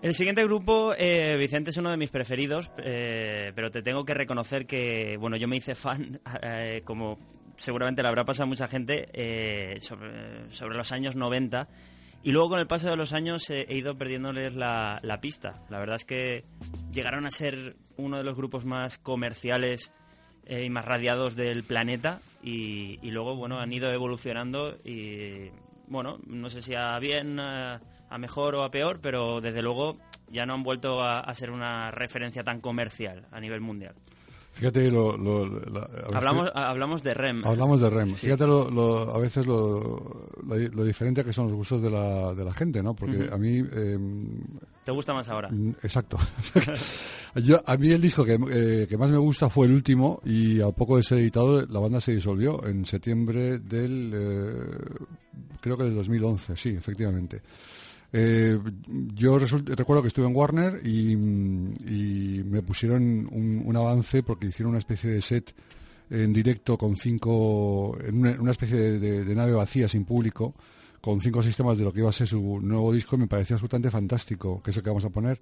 El 0.00 0.14
siguiente 0.14 0.44
grupo, 0.44 0.94
eh, 0.96 1.36
Vicente, 1.38 1.70
es 1.70 1.76
uno 1.76 1.90
de 1.90 1.98
mis 1.98 2.10
preferidos, 2.10 2.70
eh, 2.78 3.52
pero 3.54 3.70
te 3.70 3.82
tengo 3.82 4.04
que 4.04 4.14
reconocer 4.14 4.66
que, 4.66 5.18
bueno, 5.20 5.36
yo 5.36 5.46
me 5.46 5.58
hice 5.58 5.74
fan, 5.74 6.20
eh, 6.42 6.80
como 6.84 7.18
seguramente 7.58 8.00
le 8.02 8.08
habrá 8.08 8.24
pasado 8.24 8.44
a 8.44 8.46
mucha 8.46 8.68
gente, 8.68 9.78
sobre, 9.82 10.50
sobre 10.50 10.76
los 10.76 10.90
años 10.90 11.16
90. 11.16 11.68
Y 12.24 12.30
luego 12.30 12.50
con 12.50 12.60
el 12.60 12.68
paso 12.68 12.88
de 12.88 12.96
los 12.96 13.12
años 13.12 13.50
he 13.50 13.66
ido 13.74 13.96
perdiéndoles 13.98 14.54
la, 14.54 15.00
la 15.02 15.20
pista. 15.20 15.64
La 15.70 15.80
verdad 15.80 15.96
es 15.96 16.04
que 16.04 16.44
llegaron 16.92 17.26
a 17.26 17.32
ser 17.32 17.76
uno 17.96 18.18
de 18.18 18.24
los 18.24 18.36
grupos 18.36 18.64
más 18.64 18.98
comerciales 18.98 19.90
eh, 20.46 20.64
y 20.64 20.70
más 20.70 20.84
radiados 20.84 21.34
del 21.34 21.64
planeta 21.64 22.20
y, 22.42 23.00
y 23.02 23.10
luego, 23.10 23.34
bueno, 23.34 23.58
han 23.58 23.72
ido 23.72 23.90
evolucionando 23.92 24.78
y, 24.84 25.50
bueno, 25.88 26.20
no 26.26 26.48
sé 26.48 26.62
si 26.62 26.74
a 26.76 26.96
bien, 27.00 27.40
a, 27.40 27.80
mejor 28.18 28.54
o 28.54 28.62
a 28.62 28.70
peor, 28.70 29.00
pero 29.00 29.40
desde 29.40 29.62
luego 29.62 29.96
ya 30.30 30.46
no 30.46 30.54
han 30.54 30.62
vuelto 30.62 31.02
a 31.02 31.34
ser 31.34 31.50
una 31.50 31.90
referencia 31.90 32.44
tan 32.44 32.60
comercial 32.60 33.26
a 33.30 33.40
nivel 33.40 33.60
mundial. 33.60 33.94
Fíjate, 34.52 34.90
lo, 34.90 35.16
lo- 35.16 35.46
la- 35.60 35.88
Hablamos, 36.12 36.50
hablamos 36.54 37.02
de 37.02 37.14
REM. 37.14 37.44
Hablamos 37.46 37.80
de 37.80 37.88
REM. 37.90 38.08
Sí. 38.10 38.14
Fíjate 38.26 38.46
lo, 38.46 38.70
lo- 38.70 39.14
a 39.14 39.18
veces 39.18 39.46
lo, 39.46 40.28
lo, 40.46 40.84
diferente 40.84 41.24
que 41.24 41.32
son 41.32 41.46
los 41.46 41.54
gustos 41.54 41.80
de 41.82 41.90
la, 41.90 42.34
de 42.34 42.44
la 42.44 42.52
gente, 42.52 42.82
¿no? 42.82 42.94
Porque 42.94 43.28
a 43.32 43.38
mí... 43.38 43.62
eh, 43.72 43.98
¿Te 44.84 44.90
gusta 44.92 45.14
más 45.14 45.28
ahora? 45.28 45.48
Mm, 45.50 45.70
Exacto. 45.82 46.18
Yo, 47.36 47.60
a 47.64 47.76
mí 47.76 47.90
el 47.90 48.00
disco 48.00 48.24
que, 48.24 48.38
eh, 48.50 48.86
que 48.88 48.98
más 48.98 49.10
me 49.10 49.16
gusta 49.18 49.48
fue 49.48 49.66
el 49.66 49.72
último 49.72 50.20
y 50.24 50.60
al 50.60 50.74
poco 50.74 50.96
de 50.98 51.02
ser 51.02 51.18
editado 51.18 51.64
la 51.66 51.78
banda 51.80 52.00
se 52.00 52.14
disolvió 52.14 52.62
en 52.66 52.84
septiembre 52.84 53.58
del, 53.58 54.12
eh, 54.14 55.06
creo 55.60 55.78
que 55.78 55.84
del 55.84 55.94
2011, 55.94 56.56
sí, 56.56 56.70
efectivamente. 56.70 57.40
Eh, 58.12 58.58
yo 59.14 59.38
recuerdo 59.38 60.02
que 60.02 60.08
estuve 60.08 60.26
en 60.26 60.36
Warner 60.36 60.86
y, 60.86 61.16
me 61.16 62.62
pusieron 62.62 63.02
un, 63.32 63.62
un 63.64 63.76
avance 63.76 64.22
porque 64.22 64.48
hicieron 64.48 64.70
una 64.70 64.78
especie 64.78 65.10
de 65.10 65.22
set 65.22 65.54
en 66.12 66.32
directo 66.32 66.76
con 66.76 66.94
cinco, 66.94 67.96
en 68.04 68.18
una, 68.18 68.32
una 68.38 68.50
especie 68.50 68.76
de, 68.98 69.34
nave 69.34 69.52
vacía 69.52 69.88
sin 69.88 70.04
público, 70.04 70.54
con 71.00 71.20
cinco 71.20 71.42
sistemas 71.42 71.78
de 71.78 71.84
lo 71.84 71.92
que 71.92 72.00
iba 72.00 72.10
a 72.10 72.12
ser 72.12 72.28
su 72.28 72.60
nuevo 72.60 72.92
disco 72.92 73.16
y 73.16 73.20
me 73.20 73.26
parecía 73.26 73.54
absolutamente 73.54 73.90
fantástico, 73.90 74.62
que 74.62 74.70
es 74.70 74.76
el 74.76 74.82
que 74.82 74.90
vamos 74.90 75.06
a 75.06 75.10
poner. 75.10 75.40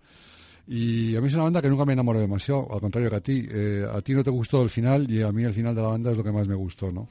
Y 0.68 1.16
a 1.16 1.20
mí 1.20 1.26
es 1.26 1.34
una 1.34 1.44
banda 1.44 1.60
que 1.60 1.68
nunca 1.68 1.84
me 1.84 1.94
enamoró 1.94 2.20
demasiado, 2.20 2.68
al 2.72 2.80
contrario 2.80 3.10
que 3.10 3.16
a 3.16 3.20
ti. 3.20 3.48
Eh, 3.50 3.84
a 3.92 4.00
ti 4.00 4.14
no 4.14 4.22
te 4.22 4.30
gustó 4.30 4.62
el 4.62 4.70
final 4.70 5.10
y 5.10 5.22
a 5.22 5.32
mí 5.32 5.42
el 5.42 5.52
final 5.52 5.74
de 5.74 5.82
la 5.82 5.88
banda 5.88 6.12
es 6.12 6.16
lo 6.16 6.22
que 6.22 6.30
más 6.30 6.46
me 6.46 6.54
gustó, 6.54 6.92
¿no? 6.92 7.08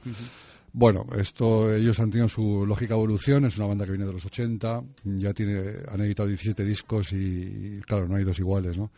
Bueno, 0.72 1.04
esto 1.18 1.74
ellos 1.74 1.98
han 1.98 2.10
tenido 2.10 2.28
su 2.28 2.64
lógica 2.64 2.94
evolución, 2.94 3.44
es 3.44 3.56
una 3.58 3.66
banda 3.66 3.84
que 3.84 3.90
viene 3.90 4.06
de 4.06 4.12
los 4.12 4.24
80, 4.24 4.82
ya 5.04 5.32
tiene, 5.32 5.62
han 5.88 6.00
editado 6.00 6.28
17 6.28 6.64
discos 6.64 7.12
y, 7.12 7.16
y, 7.16 7.80
claro, 7.80 8.06
no 8.06 8.14
hay 8.16 8.24
dos 8.24 8.38
iguales, 8.38 8.78
¿no? 8.78 8.90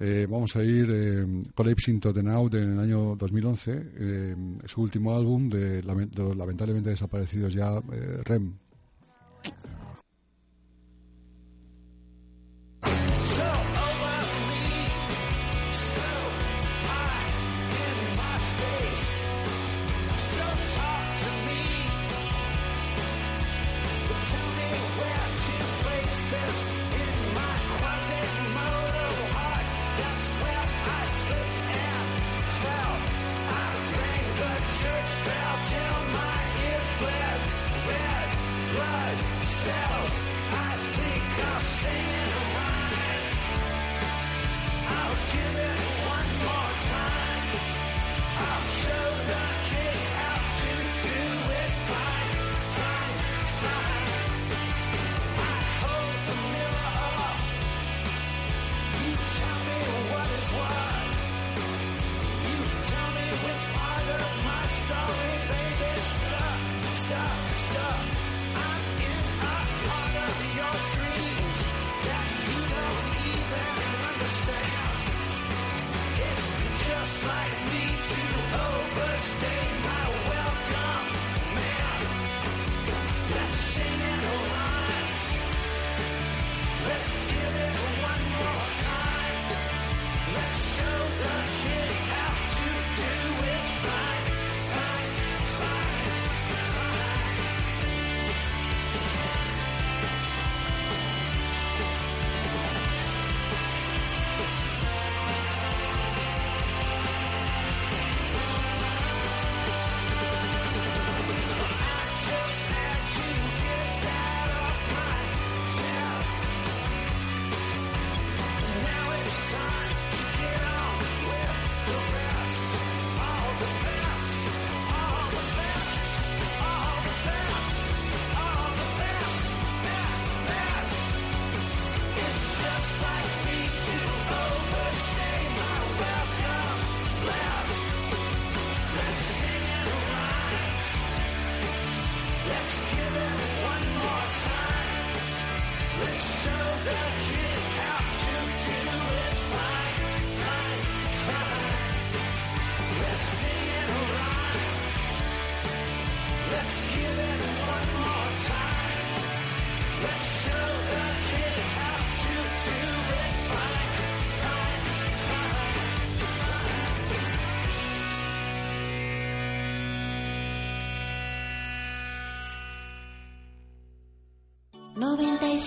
Eh, 0.00 0.26
vamos 0.28 0.56
a 0.56 0.64
ir 0.64 0.88
eh, 0.90 1.26
Collapsing 1.54 2.00
to 2.00 2.14
the 2.14 2.22
Now 2.22 2.48
en 2.52 2.72
el 2.72 2.80
año 2.80 3.16
2011, 3.16 3.90
eh, 3.98 4.36
su 4.64 4.80
último 4.80 5.14
álbum 5.14 5.48
de, 5.50 5.82
de 5.82 6.22
los 6.22 6.36
lamentablemente 6.36 6.90
desaparecidos 6.90 7.52
ya 7.52 7.82
eh, 7.92 8.22
REM. 8.24 8.54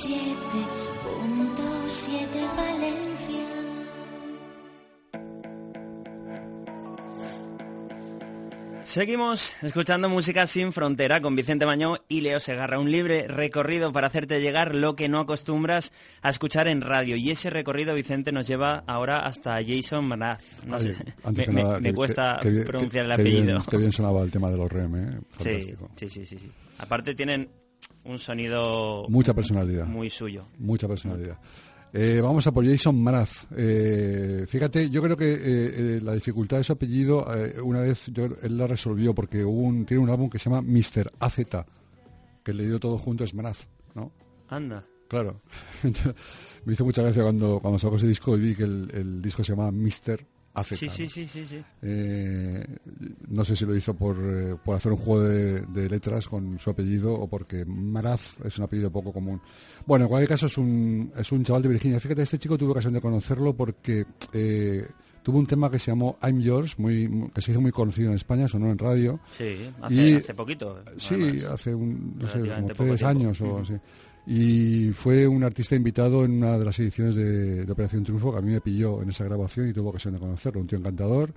97.7 0.03 2.55
Valencia. 2.57 3.47
Seguimos 8.85 9.51
escuchando 9.63 10.09
música 10.09 10.45
sin 10.45 10.73
frontera 10.73 11.21
con 11.21 11.35
Vicente 11.37 11.65
Mañó 11.65 11.97
y 12.09 12.19
Leo 12.21 12.39
Segarra, 12.39 12.77
un 12.79 12.91
libre 12.91 13.27
recorrido 13.27 13.91
para 13.93 14.07
hacerte 14.07 14.41
llegar 14.41 14.75
lo 14.75 14.95
que 14.95 15.07
no 15.07 15.19
acostumbras 15.19 15.93
a 16.21 16.29
escuchar 16.29 16.67
en 16.67 16.81
radio. 16.81 17.15
Y 17.15 17.31
ese 17.31 17.49
recorrido, 17.49 17.95
Vicente, 17.95 18.31
nos 18.33 18.45
lleva 18.45 18.83
ahora 18.85 19.25
hasta 19.25 19.57
Jason 19.65 20.05
Mraz. 20.09 20.43
No 20.67 20.77
me, 21.31 21.45
que 21.45 21.51
me- 21.51 21.63
nada, 21.63 21.79
me 21.79 21.89
que- 21.89 21.95
cuesta 21.95 22.39
que- 22.41 22.51
pronunciar 22.61 23.05
el 23.05 23.15
que 23.15 23.21
apellido. 23.21 23.61
Qué 23.69 23.77
bien 23.77 23.91
sonaba 23.93 24.21
el 24.21 24.31
tema 24.31 24.51
de 24.51 24.57
los 24.57 24.71
REM, 24.71 24.95
¿eh? 24.95 25.19
Fantástico. 25.29 25.89
sí, 25.95 26.09
sí, 26.09 26.25
sí, 26.25 26.37
sí. 26.37 26.51
Aparte 26.77 27.15
tienen 27.15 27.49
un 28.03 28.19
sonido 28.19 29.05
Mucha 29.09 29.33
personalidad. 29.33 29.85
muy 29.85 30.09
suyo. 30.09 30.45
Mucha 30.59 30.87
personalidad. 30.87 31.37
Eh, 31.95 32.21
vamos 32.21 32.47
a 32.47 32.51
por 32.51 32.65
Jason 32.65 33.01
Mraz. 33.03 33.45
Eh, 33.55 34.45
fíjate, 34.47 34.89
yo 34.89 35.01
creo 35.03 35.15
que 35.15 35.31
eh, 35.33 35.39
eh, 35.43 35.99
la 36.01 36.13
dificultad 36.13 36.57
de 36.57 36.63
su 36.63 36.73
apellido, 36.73 37.25
eh, 37.35 37.61
una 37.61 37.81
vez 37.81 38.07
yo, 38.11 38.25
él 38.41 38.57
la 38.57 38.65
resolvió 38.65 39.13
porque 39.13 39.45
hubo 39.45 39.59
un, 39.61 39.85
tiene 39.85 40.01
un 40.01 40.09
álbum 40.09 40.27
que 40.29 40.39
se 40.39 40.49
llama 40.49 40.63
Mr. 40.63 41.11
AZ, 41.19 41.35
que 42.43 42.51
el 42.51 42.57
leído 42.57 42.79
todo 42.79 42.97
junto 42.97 43.23
es 43.23 43.35
Mraz, 43.35 43.67
¿no? 43.93 44.11
Anda. 44.49 44.83
Claro. 45.07 45.41
Me 46.65 46.73
hizo 46.73 46.83
mucha 46.83 47.03
gracia 47.03 47.21
cuando, 47.21 47.59
cuando 47.59 47.77
sacó 47.77 47.97
ese 47.97 48.07
disco 48.07 48.35
y 48.35 48.39
vi 48.39 48.55
que 48.55 48.63
el, 48.63 48.89
el 48.91 49.21
disco 49.21 49.43
se 49.43 49.53
llama 49.55 49.69
Mr. 49.71 50.25
Sí, 50.63 50.87
sí, 50.89 51.07
sí, 51.07 51.25
sí, 51.25 51.45
sí. 51.47 51.63
Eh, 51.81 52.63
no 53.27 53.43
sé 53.43 53.55
si 53.55 53.65
lo 53.65 53.75
hizo 53.75 53.93
por, 53.95 54.17
eh, 54.21 54.55
por 54.63 54.75
hacer 54.75 54.91
un 54.91 54.97
juego 54.99 55.23
de, 55.23 55.61
de 55.61 55.89
letras 55.89 56.27
con 56.27 56.59
su 56.59 56.69
apellido 56.69 57.11
o 57.13 57.27
porque 57.27 57.65
Maraz 57.65 58.35
es 58.43 58.57
un 58.59 58.65
apellido 58.65 58.91
poco 58.91 59.11
común. 59.11 59.41
Bueno, 59.85 60.05
en 60.05 60.09
cualquier 60.09 60.29
caso 60.29 60.45
es 60.45 60.57
un, 60.57 61.11
es 61.17 61.31
un 61.31 61.43
chaval 61.43 61.63
de 61.63 61.69
Virginia. 61.69 61.99
Fíjate, 61.99 62.21
este 62.21 62.37
chico 62.37 62.57
tuve 62.57 62.71
ocasión 62.71 62.93
de 62.93 63.01
conocerlo 63.01 63.55
porque 63.55 64.05
eh, 64.31 64.87
tuvo 65.23 65.39
un 65.39 65.47
tema 65.47 65.71
que 65.71 65.79
se 65.79 65.89
llamó 65.89 66.17
I'm 66.21 66.39
Yours, 66.39 66.77
muy, 66.77 67.29
que 67.33 67.41
se 67.41 67.51
hizo 67.51 67.59
muy 67.61 67.71
conocido 67.71 68.09
en 68.09 68.15
España, 68.15 68.47
sonó 68.47 68.69
en 68.71 68.77
radio. 68.77 69.19
Sí, 69.31 69.71
hace, 69.81 69.95
Y- 69.95 70.13
hace 70.13 70.33
poquito. 70.35 70.83
Sí, 70.97 71.15
además. 71.15 71.43
hace 71.45 71.73
un, 71.73 72.15
no 72.19 72.27
sé, 72.27 72.39
como 72.39 72.67
tres 72.67 72.77
tiempo. 72.77 73.07
años 73.07 73.41
o 73.41 73.57
así. 73.59 73.73
Y 74.25 74.89
fue 74.93 75.27
un 75.27 75.43
artista 75.43 75.75
invitado 75.75 76.23
en 76.23 76.31
una 76.37 76.57
de 76.57 76.63
las 76.65 76.79
ediciones 76.79 77.15
de, 77.15 77.65
de 77.65 77.71
Operación 77.71 78.03
Triunfo, 78.03 78.31
que 78.31 78.37
a 78.37 78.41
mí 78.41 78.51
me 78.51 78.61
pilló 78.61 79.01
en 79.01 79.09
esa 79.09 79.25
grabación 79.25 79.67
y 79.69 79.73
tuve 79.73 79.89
ocasión 79.89 80.13
de 80.13 80.19
conocerlo. 80.19 80.61
Un 80.61 80.67
tío 80.67 80.77
encantador. 80.79 81.33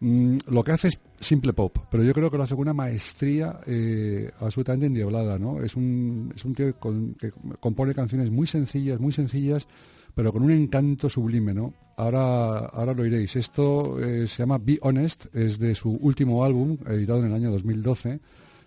Mm, 0.00 0.38
lo 0.48 0.62
que 0.64 0.72
hace 0.72 0.88
es 0.88 0.98
simple 1.20 1.52
pop, 1.52 1.76
pero 1.90 2.02
yo 2.02 2.12
creo 2.12 2.30
que 2.30 2.36
lo 2.36 2.42
hace 2.42 2.54
con 2.54 2.62
una 2.62 2.74
maestría 2.74 3.60
eh, 3.66 4.30
absolutamente 4.40 4.86
endiablada, 4.86 5.38
¿no? 5.38 5.62
Es 5.62 5.74
un, 5.76 6.32
es 6.34 6.44
un 6.44 6.54
tío 6.54 6.66
que, 6.66 6.72
con- 6.74 7.14
que 7.14 7.30
compone 7.60 7.94
canciones 7.94 8.30
muy 8.30 8.46
sencillas, 8.46 8.98
muy 9.00 9.12
sencillas, 9.12 9.66
pero 10.14 10.32
con 10.32 10.42
un 10.42 10.50
encanto 10.50 11.08
sublime, 11.08 11.54
¿no? 11.54 11.72
Ahora, 11.96 12.58
ahora 12.66 12.92
lo 12.94 13.06
iréis. 13.06 13.36
Esto 13.36 13.98
eh, 14.00 14.26
se 14.26 14.42
llama 14.42 14.58
Be 14.58 14.78
Honest, 14.82 15.34
es 15.34 15.58
de 15.58 15.74
su 15.74 15.90
último 15.92 16.44
álbum, 16.44 16.76
editado 16.86 17.20
en 17.20 17.26
el 17.26 17.34
año 17.34 17.50
2012. 17.52 18.18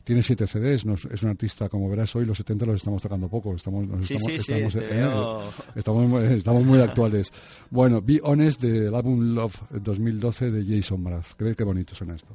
Tiene 0.05 0.21
siete 0.21 0.47
CDs, 0.47 0.85
nos- 0.85 1.03
es 1.05 1.23
un 1.23 1.29
artista, 1.31 1.67
como 1.67 1.89
verás 1.89 2.15
hoy, 2.15 2.25
los 2.25 2.37
70 2.37 2.65
los 2.65 2.75
estamos 2.75 3.01
tocando 3.01 3.27
poco, 3.27 3.53
estamos, 3.55 3.85
nos 3.87 4.05
Sí, 4.05 4.13
estamos, 4.13 4.31
sí, 4.31 4.39
sí, 4.39 4.51
estamos, 4.53 4.73
te 4.73 4.79
veo- 4.79 5.43
estamos, 5.75 6.07
muy- 6.07 6.23
estamos 6.37 6.63
muy 6.65 6.79
actuales. 6.79 7.33
Bueno, 7.71 8.01
Be 8.01 8.21
Honest 8.23 8.61
del 8.61 8.93
álbum 8.95 9.33
Love 9.33 9.55
2012 9.81 10.51
de 10.51 10.63
Jason 10.77 11.01
Mraz. 11.01 11.33
Que 11.35 11.43
ver 11.43 11.55
qué 11.55 11.63
bonito 11.63 11.93
suena 11.95 12.15
esto. 12.15 12.33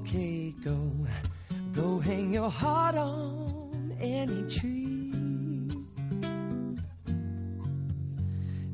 Okay, 0.00 0.54
go, 0.64 1.06
go 1.72 1.98
hang 1.98 2.32
your 2.32 2.50
heart 2.50 2.96
on 2.96 3.96
any 4.00 4.42
tree. 4.48 4.90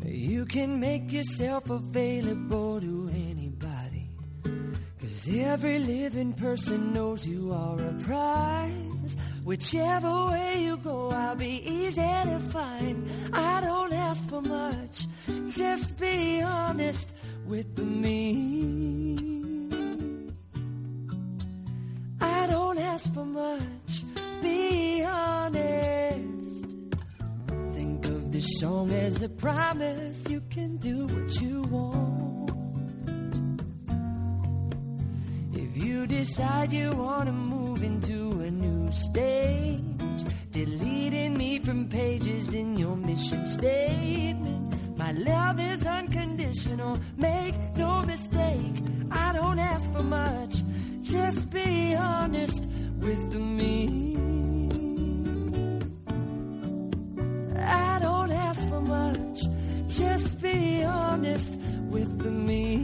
You 0.05 0.45
can 0.45 0.79
make 0.79 1.13
yourself 1.13 1.69
available 1.69 2.81
to 2.81 3.11
anybody. 3.13 4.11
Cause 5.01 5.29
every 5.29 5.79
living 5.79 6.33
person 6.33 6.93
knows 6.93 7.27
you 7.27 7.53
are 7.53 7.81
a 7.81 7.93
prize. 8.05 9.17
Whichever 9.45 10.27
way 10.27 10.63
you 10.65 10.77
go, 10.79 11.11
I'll 11.11 11.37
be 11.37 11.63
easy 11.65 12.01
to 12.01 12.41
find. 12.51 13.09
I 13.33 13.61
don't 13.61 13.93
ask 13.93 14.29
for 14.29 14.43
much, 14.43 15.07
just 15.47 15.97
be 15.99 16.41
honest 16.41 17.15
with 17.47 17.79
me. 17.79 19.26
Ask 22.97 23.13
for 23.13 23.27
much, 23.27 24.05
be 24.41 25.05
honest. 25.05 26.65
Think 27.73 28.07
of 28.07 28.33
this 28.33 28.47
song 28.59 28.91
as 28.91 29.21
a 29.21 29.29
promise 29.29 30.27
you 30.31 30.41
can 30.49 30.79
do 30.79 31.07
what 31.07 31.39
you 31.43 31.61
want. 31.65 32.51
If 35.53 35.77
you 35.77 36.07
decide 36.07 36.73
you 36.73 36.91
want 36.93 37.27
to 37.27 37.33
move 37.33 37.83
into 37.83 38.41
a 38.41 38.51
new 38.51 38.91
stage, 38.91 40.23
deleting 40.51 41.37
me 41.37 41.59
from 41.59 41.91
pages 41.91 42.55
in 42.55 42.79
your 42.79 42.97
mission 42.97 43.45
statement. 43.45 44.97
My 44.97 45.13
love 45.13 45.61
is 45.61 45.87
unconditional, 45.87 46.99
make 47.19 47.57
no 47.77 48.01
mistake. 48.05 48.77
I 49.11 49.35
don't 49.35 49.59
ask 49.59 49.93
for 49.93 50.03
much, 50.03 50.55
just 51.03 51.51
be 51.51 51.95
honest 51.95 52.67
with 53.01 53.35
me. 53.35 54.17
I 57.59 57.99
don't 58.01 58.31
ask 58.31 58.69
for 58.69 58.81
much, 58.81 59.39
just 59.89 60.41
be 60.41 60.83
honest 60.85 61.59
with 61.91 62.25
me. 62.27 62.76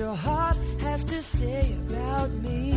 Your 0.00 0.16
heart 0.16 0.56
has 0.78 1.04
to 1.04 1.20
say 1.22 1.76
about 1.86 2.32
me. 2.44 2.72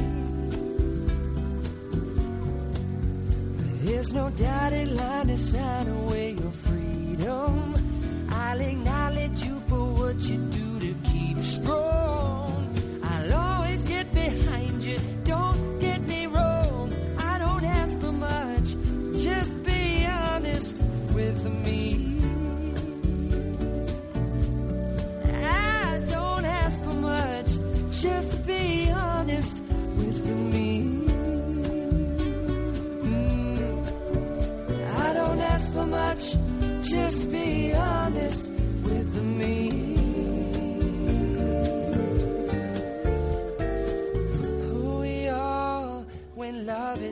There's 3.86 4.12
no 4.12 4.30
dotted 4.32 4.90
line 4.90 5.28
to 5.28 5.38
sign 5.38 5.88
away 5.88 6.32
your 6.34 6.52
freedom. 6.52 7.56
I'll 8.30 8.60
acknowledge 8.60 8.93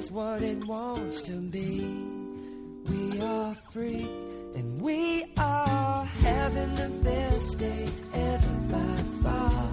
is 0.01 0.09
what 0.09 0.41
it 0.41 0.65
wants 0.65 1.21
to 1.21 1.33
be. 1.57 1.85
We 2.89 3.21
are 3.21 3.53
free 3.71 4.07
and 4.55 4.81
we 4.81 5.25
are 5.37 6.05
having 6.05 6.73
the 6.75 6.89
best 7.03 7.59
day 7.59 7.87
ever 8.13 8.55
by 8.75 8.95
far. 9.21 9.69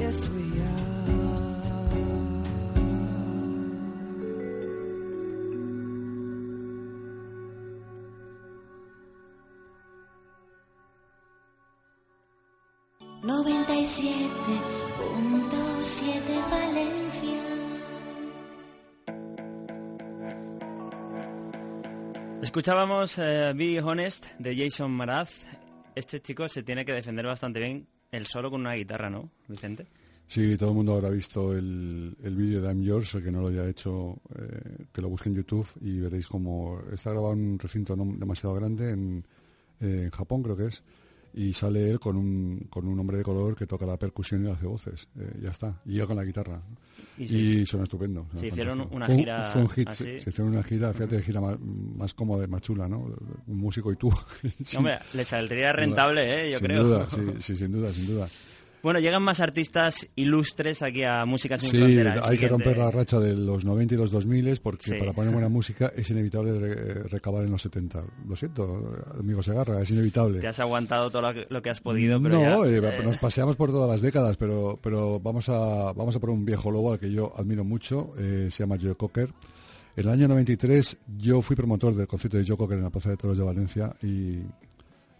Yes, 0.00 0.28
we 0.28 0.60
are. 0.60 0.86
97.7 13.22 16.15
Escuchábamos 22.56 23.18
eh, 23.18 23.52
Be 23.54 23.82
Honest 23.82 24.24
de 24.38 24.56
Jason 24.56 24.90
Maraz. 24.90 25.28
Este 25.94 26.22
chico 26.22 26.48
se 26.48 26.62
tiene 26.62 26.86
que 26.86 26.94
defender 26.94 27.26
bastante 27.26 27.60
bien 27.60 27.86
él 28.10 28.26
solo 28.26 28.50
con 28.50 28.62
una 28.62 28.72
guitarra, 28.72 29.10
¿no, 29.10 29.28
Vicente? 29.46 29.86
Sí, 30.26 30.56
todo 30.56 30.70
el 30.70 30.76
mundo 30.76 30.94
habrá 30.94 31.10
visto 31.10 31.52
el, 31.52 32.16
el 32.22 32.34
vídeo 32.34 32.62
de 32.62 32.68
I'm 32.68 32.82
Yours, 32.82 33.14
el 33.14 33.24
que 33.24 33.30
no 33.30 33.42
lo 33.42 33.48
haya 33.48 33.68
hecho, 33.68 34.22
eh, 34.34 34.86
que 34.90 35.02
lo 35.02 35.10
busque 35.10 35.28
en 35.28 35.34
YouTube 35.34 35.68
y 35.82 36.00
veréis 36.00 36.26
cómo 36.28 36.80
está 36.90 37.10
grabado 37.10 37.34
en 37.34 37.40
un 37.40 37.58
recinto 37.58 37.94
no 37.94 38.06
demasiado 38.16 38.54
grande 38.54 38.90
en, 38.90 39.26
eh, 39.80 40.04
en 40.04 40.10
Japón, 40.10 40.42
creo 40.42 40.56
que 40.56 40.68
es, 40.68 40.82
y 41.34 41.52
sale 41.54 41.90
él 41.90 42.00
con 42.00 42.16
un, 42.16 42.66
con 42.70 42.86
un 42.86 42.98
hombre 42.98 43.18
de 43.18 43.22
color 43.24 43.54
que 43.54 43.66
toca 43.66 43.84
la 43.86 43.96
percusión 43.98 44.44
y 44.46 44.50
hace 44.50 44.66
voces. 44.66 45.08
Eh, 45.18 45.38
ya 45.42 45.50
está, 45.50 45.80
y 45.84 45.94
yo 45.94 46.06
con 46.06 46.16
la 46.16 46.24
guitarra. 46.24 46.62
Y 47.18 47.24
Y, 47.24 47.28
sí. 47.28 47.66
suena 47.66 47.84
estupendo. 47.84 48.26
suena 48.26 48.40
Se 48.40 48.46
hicieron 48.48 48.78
fantástico. 48.78 48.96
una 48.96 49.06
gira 49.08 49.50
Fue 49.50 49.62
un 49.62 49.68
hit, 49.70 49.88
así. 49.88 50.04
se, 50.04 50.20
se 50.20 50.30
hicieron 50.30 50.52
una 50.52 50.62
gira, 50.62 50.92
fíjate, 50.92 51.22
gira 51.22 51.40
más, 51.40 51.58
más 51.60 52.14
cómoda 52.14 52.44
y 52.44 52.48
más 52.48 52.60
chula, 52.60 52.88
¿no? 52.88 52.98
Un 53.46 53.56
músico 53.56 53.90
y 53.92 53.96
tú. 53.96 54.10
Sí, 54.64 54.76
Hombre, 54.76 54.98
le 55.14 55.24
saldría 55.24 55.72
rentable, 55.72 56.48
¿eh? 56.48 56.52
Yo 56.52 56.58
sin 56.58 56.66
creo. 56.66 56.84
Duda, 56.84 57.06
sí, 57.10 57.20
sí, 57.38 57.56
sin 57.56 57.72
duda, 57.72 57.92
sin 57.92 58.06
duda. 58.06 58.28
Bueno, 58.86 59.00
llegan 59.00 59.20
más 59.20 59.40
artistas 59.40 60.06
ilustres 60.14 60.80
aquí 60.80 61.02
a 61.02 61.24
Música 61.24 61.58
Sin 61.58 61.70
Sí, 61.72 61.76
Fronteras. 61.78 62.30
Hay 62.30 62.38
que 62.38 62.46
romper 62.46 62.78
la 62.78 62.88
racha 62.88 63.18
de 63.18 63.34
los 63.34 63.64
90 63.64 63.94
y 63.94 63.96
los 63.96 64.12
2000 64.12 64.60
porque 64.62 64.84
Sí. 64.84 64.92
para 64.96 65.12
poner 65.12 65.32
buena 65.32 65.48
música 65.48 65.90
es 65.96 66.08
inevitable 66.10 66.56
re- 66.56 67.02
recabar 67.08 67.44
en 67.44 67.50
los 67.50 67.62
70. 67.62 68.04
Lo 68.28 68.36
siento, 68.36 68.94
amigo 69.18 69.42
Segarra, 69.42 69.82
es 69.82 69.90
inevitable. 69.90 70.38
Te 70.38 70.46
has 70.46 70.60
aguantado 70.60 71.10
todo 71.10 71.32
lo 71.48 71.62
que, 71.62 71.68
has 71.70 71.80
podido, 71.80 72.22
pero 72.22 72.36
no, 72.36 72.64
ya, 72.64 72.70
eh, 72.70 72.78
eh, 72.78 73.02
nos 73.04 73.18
paseamos 73.18 73.56
por 73.56 73.72
todas 73.72 73.90
las 73.90 74.02
décadas, 74.02 74.36
pero, 74.36 74.78
pero 74.80 75.18
vamos, 75.18 75.48
a, 75.48 75.92
vamos 75.92 76.14
a 76.14 76.20
por 76.20 76.30
un 76.30 76.44
viejo 76.44 76.70
lobo 76.70 76.92
al 76.92 77.00
que 77.00 77.10
yo 77.10 77.32
admiro 77.36 77.64
mucho, 77.64 78.14
eh, 78.20 78.46
se 78.52 78.62
llama 78.62 78.76
Joe 78.80 78.94
Cocker. 78.94 79.30
En 79.96 80.04
el 80.04 80.10
año 80.10 80.28
93 80.28 80.96
yo 81.18 81.42
fui 81.42 81.56
promotor 81.56 81.92
del 81.96 82.06
concierto 82.06 82.38
de 82.38 82.44
Joe 82.46 82.56
Cocker 82.56 82.78
en 82.78 82.84
la 82.84 82.90
Plaza 82.90 83.10
de 83.10 83.16
Toros 83.16 83.36
de 83.36 83.42
Valencia 83.42 83.92
y 84.00 84.36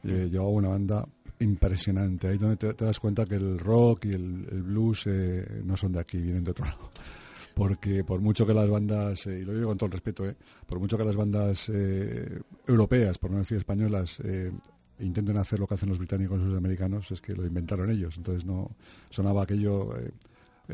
eh, 0.04 0.28
llevaba 0.30 0.50
una 0.50 0.68
banda 0.68 1.04
impresionante. 1.40 2.28
Ahí 2.28 2.38
donde 2.38 2.56
te, 2.56 2.74
te 2.74 2.84
das 2.84 3.00
cuenta 3.00 3.26
que 3.26 3.36
el 3.36 3.58
rock 3.58 4.06
y 4.06 4.10
el, 4.10 4.46
el 4.50 4.62
blues 4.62 5.06
eh, 5.06 5.62
no 5.64 5.76
son 5.76 5.92
de 5.92 6.00
aquí, 6.00 6.18
vienen 6.18 6.44
de 6.44 6.50
otro 6.50 6.64
lado. 6.66 6.90
Porque 7.54 8.04
por 8.04 8.20
mucho 8.20 8.46
que 8.46 8.52
las 8.52 8.68
bandas, 8.68 9.26
eh, 9.26 9.40
y 9.40 9.44
lo 9.44 9.54
digo 9.54 9.68
con 9.68 9.78
todo 9.78 9.86
el 9.86 9.92
respeto, 9.92 10.26
eh, 10.26 10.36
por 10.66 10.78
mucho 10.78 10.98
que 10.98 11.04
las 11.04 11.16
bandas 11.16 11.70
eh, 11.72 12.40
europeas, 12.66 13.16
por 13.18 13.30
no 13.30 13.38
decir 13.38 13.56
españolas, 13.56 14.20
eh, 14.20 14.52
intenten 14.98 15.38
hacer 15.38 15.58
lo 15.58 15.66
que 15.66 15.74
hacen 15.74 15.88
los 15.88 15.98
británicos 15.98 16.38
y 16.40 16.44
los 16.44 16.58
americanos, 16.58 17.10
es 17.10 17.20
que 17.20 17.34
lo 17.34 17.46
inventaron 17.46 17.90
ellos. 17.90 18.16
Entonces 18.18 18.44
no 18.44 18.72
sonaba 19.08 19.42
aquello 19.42 19.90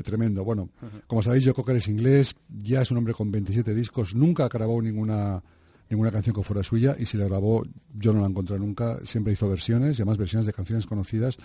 tremendo. 0.04 0.42
Bueno, 0.44 0.70
como 1.06 1.22
sabéis, 1.22 1.44
Joe 1.44 1.54
Cocker 1.54 1.76
es 1.76 1.88
inglés, 1.88 2.34
ya 2.48 2.82
es 2.82 2.90
un 2.90 2.98
hombre 2.98 3.14
con 3.14 3.30
27 3.30 3.74
discos, 3.74 4.14
nunca 4.14 4.48
grabó 4.48 4.80
ninguna 4.80 5.42
ninguna 5.92 6.10
canción 6.10 6.34
que 6.34 6.42
fuera 6.42 6.64
suya 6.64 6.96
y 6.98 7.04
si 7.04 7.16
la 7.16 7.26
grabó 7.26 7.62
yo 7.94 8.12
no 8.12 8.20
la 8.20 8.26
encontré 8.26 8.58
nunca, 8.58 8.98
siempre 9.04 9.32
hizo 9.32 9.48
versiones, 9.48 9.98
y 9.98 10.02
además 10.02 10.18
versiones 10.18 10.46
de 10.46 10.52
canciones 10.52 10.86
conocidas, 10.86 11.36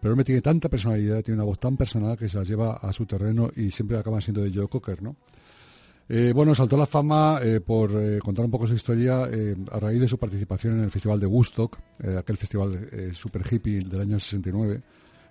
pero 0.00 0.12
él 0.12 0.16
me 0.16 0.24
tiene 0.24 0.40
tanta 0.40 0.68
personalidad, 0.68 1.22
tiene 1.22 1.36
una 1.36 1.44
voz 1.44 1.58
tan 1.58 1.76
personal 1.76 2.16
que 2.16 2.28
se 2.28 2.38
las 2.38 2.48
lleva 2.48 2.76
a 2.76 2.92
su 2.92 3.04
terreno 3.04 3.50
y 3.54 3.70
siempre 3.70 3.98
acaban 3.98 4.22
siendo 4.22 4.42
de 4.42 4.52
Joe 4.52 4.68
Cocker, 4.68 5.02
¿no? 5.02 5.16
Eh, 6.08 6.32
bueno, 6.32 6.54
saltó 6.54 6.76
la 6.76 6.86
fama 6.86 7.40
eh, 7.42 7.60
por 7.60 7.90
eh, 7.90 8.20
contar 8.20 8.44
un 8.44 8.50
poco 8.52 8.68
su 8.68 8.74
historia 8.74 9.28
eh, 9.28 9.56
a 9.72 9.80
raíz 9.80 10.00
de 10.00 10.06
su 10.06 10.18
participación 10.18 10.74
en 10.74 10.84
el 10.84 10.90
Festival 10.92 11.18
de 11.18 11.26
Woodstock, 11.26 11.76
eh, 12.00 12.16
aquel 12.16 12.36
festival 12.36 12.88
super 13.12 13.42
hippie 13.50 13.80
del 13.80 14.00
año 14.00 14.20
69. 14.20 14.82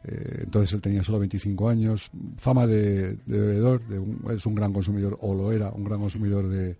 Eh, 0.07 0.41
entonces 0.43 0.71
él 0.73 0.81
tenía 0.81 1.03
solo 1.03 1.19
25 1.19 1.67
años, 1.67 2.11
fama 2.37 2.67
de, 2.67 3.17
bebedor, 3.25 3.81
de 3.87 4.35
es 4.35 4.45
un 4.45 4.53
gran 4.53 4.71
consumidor, 4.71 5.17
o 5.21 5.33
lo 5.33 5.51
era, 5.51 5.71
un 5.71 5.83
gran 5.83 5.99
consumidor 5.99 6.47
de, 6.47 6.77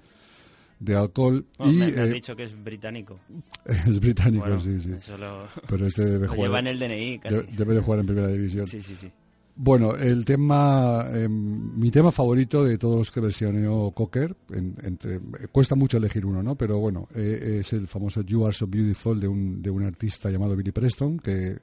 de 0.79 0.95
alcohol. 0.95 1.45
bueno, 1.57 1.73
y 1.73 1.77
me, 1.77 1.87
eh, 1.87 2.07
dicho 2.13 2.35
que 2.35 2.43
es 2.43 2.63
británico. 2.63 3.19
es 3.65 3.99
británico, 3.99 4.45
Bueno, 4.45 4.59
sí, 4.59 4.79
sí. 4.81 4.91
Eso 4.91 5.17
lo, 5.17 5.47
Pero 5.67 5.85
este 5.87 6.05
debe 6.05 6.27
jugar, 6.27 6.41
lleva 6.47 6.59
en 6.59 6.67
el 6.67 6.79
DNI 6.79 7.19
casi. 7.19 7.35
de- 7.35 7.43
debe 7.55 7.73
de 7.75 7.81
jugar 7.81 7.99
en 8.01 8.05
primera 8.07 8.27
división. 8.27 8.67
Sí, 8.67 8.81
sí, 8.81 8.95
sí. 8.95 9.11
Bueno, 9.57 9.95
el 9.95 10.25
tema, 10.25 11.05
eh, 11.13 11.29
mi 11.29 11.89
tema 11.89 12.11
favorito 12.11 12.65
de 12.65 12.77
todos 12.77 12.97
los 12.97 13.11
que 13.11 13.21
versioneó 13.21 13.89
Cocker, 13.91 14.35
en- 14.51 14.75
entre, 14.83 15.21
cuesta 15.49 15.75
mucho 15.75 15.95
elegir 15.97 16.25
uno, 16.25 16.43
¿no? 16.43 16.55
Pero 16.55 16.77
bueno, 16.79 17.07
eh, 17.15 17.59
es 17.61 17.71
el 17.71 17.87
famoso 17.87 18.21
You 18.21 18.45
Are 18.45 18.53
So 18.53 18.67
Beautiful 18.67 19.17
de 19.17 19.29
un, 19.29 19.61
de 19.61 19.69
un 19.69 19.83
artista 19.83 20.29
llamado 20.29 20.57
Billy 20.57 20.71
Preston, 20.73 21.19
que 21.19 21.57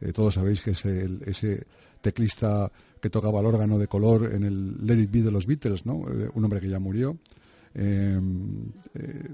eh, 0.00 0.12
todos 0.12 0.34
sabéis 0.34 0.60
que 0.60 0.72
es 0.72 0.84
el- 0.86 1.22
ese 1.24 1.64
teclista 2.00 2.70
que 3.00 3.10
tocaba 3.10 3.38
el 3.40 3.46
órgano 3.46 3.78
de 3.78 3.86
color 3.86 4.34
en 4.34 4.42
el 4.42 4.84
Let 4.84 4.98
It 5.02 5.10
Be 5.12 5.22
de 5.22 5.30
los 5.30 5.46
Beatles, 5.46 5.86
¿no? 5.86 6.02
Eh, 6.10 6.28
un 6.34 6.44
hombre 6.44 6.60
que 6.60 6.68
ya 6.68 6.80
murió. 6.80 7.16
Eh, 7.78 8.18
eh, 8.94 9.28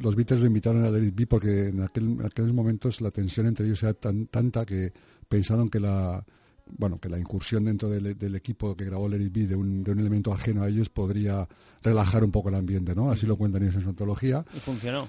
los 0.00 0.14
Beatles 0.14 0.40
lo 0.40 0.46
invitaron 0.46 0.84
a 0.84 0.98
It 0.98 1.14
Be 1.14 1.26
porque 1.26 1.68
en, 1.68 1.82
aquel, 1.82 2.04
en 2.04 2.26
aquellos 2.26 2.52
momentos 2.52 3.00
la 3.00 3.10
tensión 3.10 3.46
entre 3.46 3.66
ellos 3.66 3.82
era 3.82 3.94
tan, 3.94 4.26
tanta 4.26 4.66
que 4.66 4.92
pensaron 5.26 5.70
que 5.70 5.80
la 5.80 6.22
bueno 6.66 6.98
que 6.98 7.08
la 7.08 7.18
incursión 7.18 7.64
dentro 7.64 7.88
del, 7.88 8.18
del 8.18 8.34
equipo 8.34 8.76
que 8.76 8.84
grabó 8.84 9.08
It 9.14 9.32
Be 9.32 9.46
de 9.46 9.54
un, 9.54 9.82
de 9.82 9.92
un 9.92 10.00
elemento 10.00 10.34
ajeno 10.34 10.62
a 10.62 10.68
ellos 10.68 10.90
podría 10.90 11.48
relajar 11.82 12.22
un 12.22 12.32
poco 12.32 12.50
el 12.50 12.56
ambiente, 12.56 12.94
¿no? 12.94 13.10
Así 13.10 13.24
lo 13.24 13.36
cuentan 13.36 13.62
ellos 13.62 13.76
en 13.76 13.82
su 13.82 13.88
antología. 13.88 14.44
Y 14.54 14.58
funcionó. 14.58 15.08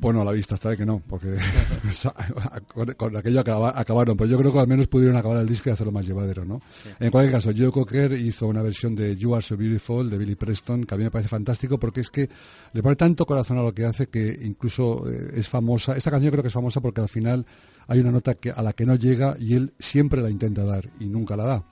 Bueno, 0.00 0.20
a 0.22 0.24
la 0.24 0.30
vista 0.30 0.54
está 0.54 0.70
de 0.70 0.76
que 0.76 0.86
no, 0.86 1.02
porque 1.08 1.36
con, 2.72 2.92
con 2.94 3.16
aquello 3.16 3.40
acaba- 3.40 3.72
acabaron, 3.78 4.16
pero 4.16 4.30
yo 4.30 4.38
creo 4.38 4.52
que 4.52 4.60
al 4.60 4.68
menos 4.68 4.86
pudieron 4.86 5.16
acabar 5.16 5.38
el 5.38 5.48
disco 5.48 5.68
y 5.68 5.72
hacerlo 5.72 5.90
más 5.92 6.06
llevadero, 6.06 6.44
¿no? 6.44 6.60
En 7.00 7.10
cualquier 7.10 7.32
caso, 7.34 7.50
Joe 7.56 7.72
Cocker 7.72 8.12
hizo 8.12 8.46
una 8.46 8.62
versión 8.62 8.94
de 8.94 9.16
You 9.16 9.34
Are 9.34 9.42
So 9.42 9.56
Beautiful 9.56 10.08
de 10.08 10.18
Billy 10.18 10.36
Preston, 10.36 10.84
que 10.84 10.94
a 10.94 10.98
mí 10.98 11.02
me 11.02 11.10
parece 11.10 11.28
fantástico 11.28 11.78
porque 11.78 12.00
es 12.02 12.10
que 12.10 12.28
le 12.72 12.82
pone 12.82 12.94
tanto 12.94 13.26
corazón 13.26 13.58
a 13.58 13.62
lo 13.62 13.74
que 13.74 13.86
hace 13.86 14.06
que 14.06 14.38
incluso 14.42 15.10
eh, 15.10 15.32
es 15.34 15.48
famosa. 15.48 15.96
Esta 15.96 16.12
canción 16.12 16.30
creo 16.30 16.42
que 16.42 16.48
es 16.48 16.54
famosa 16.54 16.80
porque 16.80 17.00
al 17.00 17.08
final 17.08 17.44
hay 17.88 17.98
una 17.98 18.12
nota 18.12 18.34
que, 18.34 18.50
a 18.52 18.62
la 18.62 18.72
que 18.74 18.86
no 18.86 18.94
llega 18.94 19.34
y 19.38 19.54
él 19.54 19.72
siempre 19.80 20.22
la 20.22 20.30
intenta 20.30 20.62
dar 20.64 20.88
y 21.00 21.06
nunca 21.06 21.36
la 21.36 21.44
da. 21.44 21.64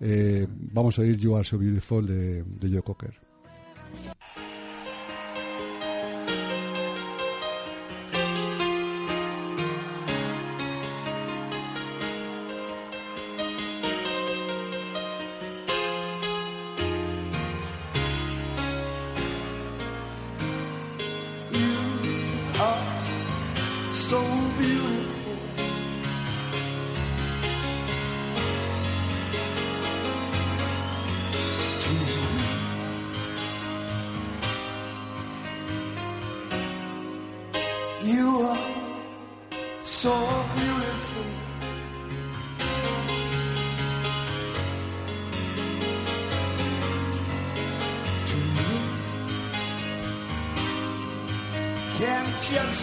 Eh, 0.00 0.46
vamos 0.72 0.98
a 0.98 1.02
oír 1.02 1.16
You 1.16 1.34
Are 1.34 1.44
So 1.44 1.58
Beautiful 1.58 2.06
de, 2.06 2.44
de 2.44 2.70
Joe 2.70 2.82
Cocker. 2.82 3.25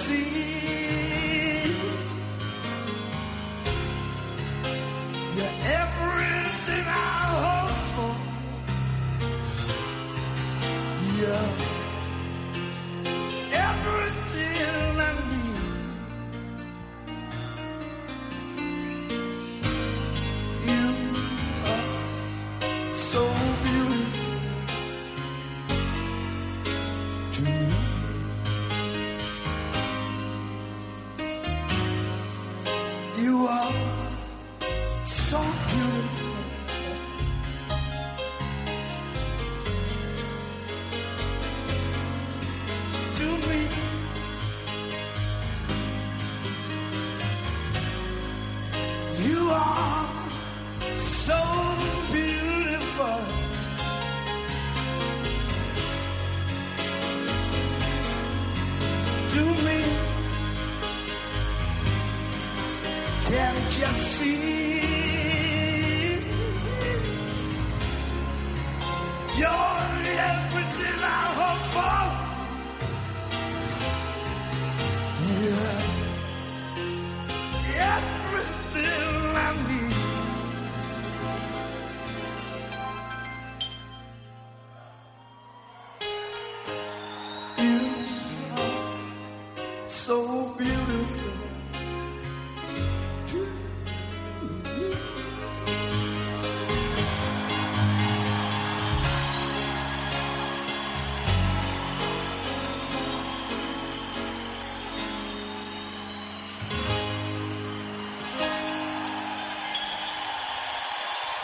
See? 0.04 0.53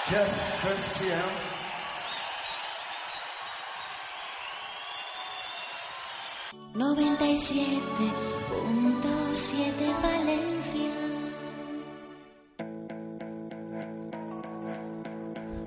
Jeff 0.10 0.62
Christian. 0.62 1.30
Noventa 6.76 7.28
y 7.30 7.38
siete 7.38 8.12
punto 8.50 9.10
siete 9.34 9.86
Valencia. 10.02 10.89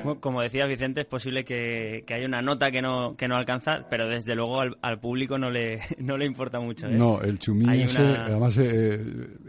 Bueno, 0.04 0.20
como 0.20 0.40
decía 0.42 0.66
Vicente, 0.66 1.02
es 1.02 1.06
posible 1.06 1.44
que, 1.44 2.02
que 2.04 2.14
haya 2.14 2.26
una 2.26 2.42
nota 2.42 2.72
que 2.72 2.82
no, 2.82 3.14
que 3.16 3.28
no 3.28 3.36
alcanza, 3.36 3.86
pero 3.88 4.08
desde 4.08 4.34
luego 4.34 4.60
al, 4.60 4.76
al 4.82 4.98
público 4.98 5.38
no 5.38 5.50
le, 5.50 5.80
no 5.98 6.16
le 6.16 6.24
importa 6.24 6.58
mucho. 6.58 6.88
¿eh? 6.88 6.92
No, 6.96 7.20
el 7.20 7.38
chumí 7.38 7.64
ese, 7.82 8.00
una- 8.02 8.24
además, 8.26 8.56
eh, 8.58 9.00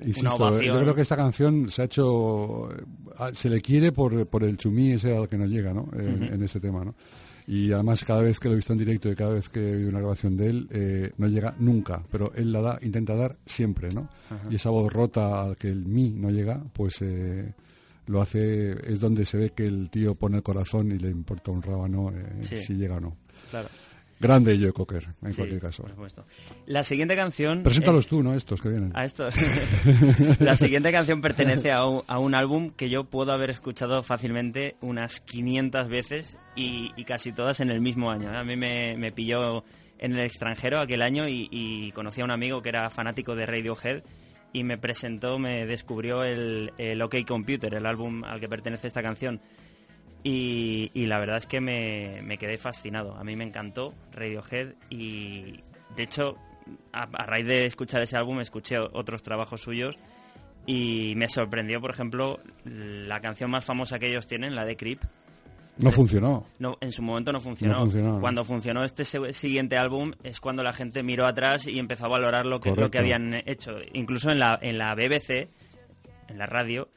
insisto, 0.03 0.29
eh, 0.29 0.35
ovación. 0.35 0.75
yo 0.75 0.81
creo 0.83 0.95
que 0.95 1.01
esta 1.01 1.15
canción 1.15 1.69
se 1.69 1.81
ha 1.81 1.85
hecho, 1.85 2.69
se 3.33 3.49
le 3.49 3.61
quiere 3.61 3.91
por, 3.91 4.25
por 4.27 4.43
el 4.43 4.57
chumí 4.57 4.91
ese 4.93 5.15
al 5.15 5.27
que 5.29 5.37
no 5.37 5.45
llega, 5.45 5.73
¿no? 5.73 5.89
En, 5.93 6.23
en 6.23 6.43
este 6.43 6.59
tema, 6.59 6.83
¿no? 6.83 6.95
Y 7.45 7.71
además 7.73 8.03
cada 8.05 8.21
vez 8.21 8.39
que 8.39 8.47
lo 8.47 8.53
he 8.53 8.57
visto 8.57 8.71
en 8.71 8.79
directo 8.79 9.11
y 9.11 9.15
cada 9.15 9.33
vez 9.33 9.49
que 9.49 9.59
he 9.59 9.75
oído 9.75 9.89
una 9.89 9.99
grabación 9.99 10.37
de 10.37 10.49
él, 10.49 10.67
eh, 10.71 11.11
no 11.17 11.27
llega 11.27 11.53
nunca, 11.59 12.01
pero 12.09 12.31
él 12.35 12.51
la 12.53 12.61
da, 12.61 12.79
intenta 12.81 13.15
dar 13.15 13.37
siempre, 13.45 13.93
¿no? 13.93 14.07
Y 14.49 14.55
esa 14.55 14.69
voz 14.69 14.91
rota 14.91 15.43
al 15.43 15.57
que 15.57 15.67
el 15.67 15.85
mi 15.85 16.09
no 16.11 16.29
llega, 16.31 16.63
pues 16.71 17.01
eh, 17.01 17.53
lo 18.07 18.21
hace, 18.21 18.71
es 18.89 18.99
donde 18.99 19.25
se 19.25 19.37
ve 19.37 19.49
que 19.51 19.65
el 19.67 19.89
tío 19.89 20.15
pone 20.15 20.37
el 20.37 20.43
corazón 20.43 20.91
y 20.93 20.99
le 20.99 21.09
importa 21.09 21.51
un 21.51 21.61
rábano 21.61 22.11
eh, 22.15 22.43
Sí. 22.43 22.57
si 22.57 22.73
llega 22.75 22.95
o 22.95 22.99
no. 23.01 23.17
Claro. 23.51 23.67
Grande 24.23 24.57
Joe 24.59 24.71
Cocker, 24.73 25.07
en 25.21 25.31
Sí, 25.31 25.37
cualquier 25.37 25.61
caso. 25.61 25.83
por 25.83 25.91
supuesto. 25.91 26.25
La 26.65 26.83
siguiente 26.83 27.15
canción... 27.15 27.61
Preséntalos 27.63 28.05
eh, 28.05 28.09
tú, 28.09 28.23
¿no? 28.23 28.33
Estos 28.33 28.61
que 28.61 28.69
vienen. 28.69 28.91
A 28.95 29.05
esto. 29.05 29.27
la 30.39 30.55
siguiente 30.55 30.91
canción 30.91 31.21
pertenece 31.21 31.71
a 31.71 31.85
un, 31.85 32.03
a 32.07 32.19
un 32.19 32.35
álbum 32.35 32.71
que 32.71 32.89
yo 32.89 33.03
puedo 33.03 33.31
haber 33.33 33.49
escuchado 33.49 34.03
fácilmente 34.03 34.75
unas 34.81 35.19
500 35.19 35.87
veces 35.87 36.37
y, 36.55 36.91
y 36.95 37.03
casi 37.03 37.31
todas 37.31 37.59
en 37.59 37.69
el 37.69 37.81
mismo 37.81 38.09
año. 38.11 38.35
A 38.37 38.43
mí 38.43 38.55
me, 38.55 38.95
me 38.97 39.11
pilló 39.11 39.63
en 39.99 40.13
el 40.13 40.21
extranjero 40.21 40.79
aquel 40.79 41.01
año 41.01 41.27
y, 41.27 41.47
y 41.51 41.91
conocí 41.91 42.21
a 42.21 42.25
un 42.25 42.31
amigo 42.31 42.61
que 42.61 42.69
era 42.69 42.89
fanático 42.89 43.35
de 43.35 43.45
Radiohead 43.45 44.03
y 44.51 44.63
me 44.63 44.77
presentó, 44.77 45.39
me 45.39 45.65
descubrió 45.65 46.23
el, 46.23 46.71
el 46.77 47.01
OK 47.01 47.15
Computer, 47.27 47.73
el 47.73 47.85
álbum 47.85 48.23
al 48.23 48.39
que 48.39 48.47
pertenece 48.47 48.87
esta 48.87 49.01
canción. 49.01 49.41
Y, 50.23 50.89
y 50.93 51.05
la 51.05 51.19
verdad 51.19 51.37
es 51.37 51.47
que 51.47 51.59
me, 51.59 52.21
me 52.23 52.37
quedé 52.37 52.57
fascinado. 52.57 53.15
A 53.15 53.23
mí 53.23 53.35
me 53.35 53.43
encantó 53.43 53.93
Radiohead 54.13 54.75
y 54.89 55.59
de 55.95 56.03
hecho 56.03 56.37
a, 56.93 57.03
a 57.03 57.25
raíz 57.25 57.45
de 57.45 57.65
escuchar 57.65 58.01
ese 58.01 58.15
álbum 58.15 58.39
escuché 58.39 58.79
otros 58.79 59.21
trabajos 59.21 59.61
suyos 59.61 59.97
y 60.65 61.13
me 61.17 61.27
sorprendió, 61.27 61.81
por 61.81 61.91
ejemplo, 61.91 62.39
la 62.63 63.19
canción 63.19 63.51
más 63.51 63.65
famosa 63.65 63.99
que 63.99 64.07
ellos 64.07 64.27
tienen, 64.27 64.55
la 64.55 64.65
de 64.65 64.77
Creep. 64.77 65.01
No 65.77 65.91
funcionó. 65.91 66.45
No, 66.59 66.77
en 66.81 66.91
su 66.91 67.01
momento 67.01 67.31
no 67.31 67.41
funcionó. 67.41 67.75
No 67.75 67.81
funcionó, 67.81 68.13
¿no? 68.13 68.21
Cuando 68.21 68.45
funcionó 68.45 68.83
este 68.83 69.03
siguiente 69.33 69.75
álbum 69.75 70.13
es 70.23 70.39
cuando 70.39 70.61
la 70.63 70.71
gente 70.71 71.01
miró 71.01 71.25
atrás 71.25 71.67
y 71.67 71.79
empezó 71.79 72.05
a 72.05 72.09
valorar 72.09 72.45
lo 72.45 72.59
que, 72.59 72.71
lo 72.75 72.91
que 72.91 72.99
habían 72.99 73.33
hecho. 73.45 73.75
Incluso 73.93 74.29
en 74.29 74.39
la, 74.39 74.57
en 74.61 74.77
la 74.77 74.93
BBC, 74.93 75.49
en 76.27 76.37
la 76.37 76.45
radio, 76.45 76.89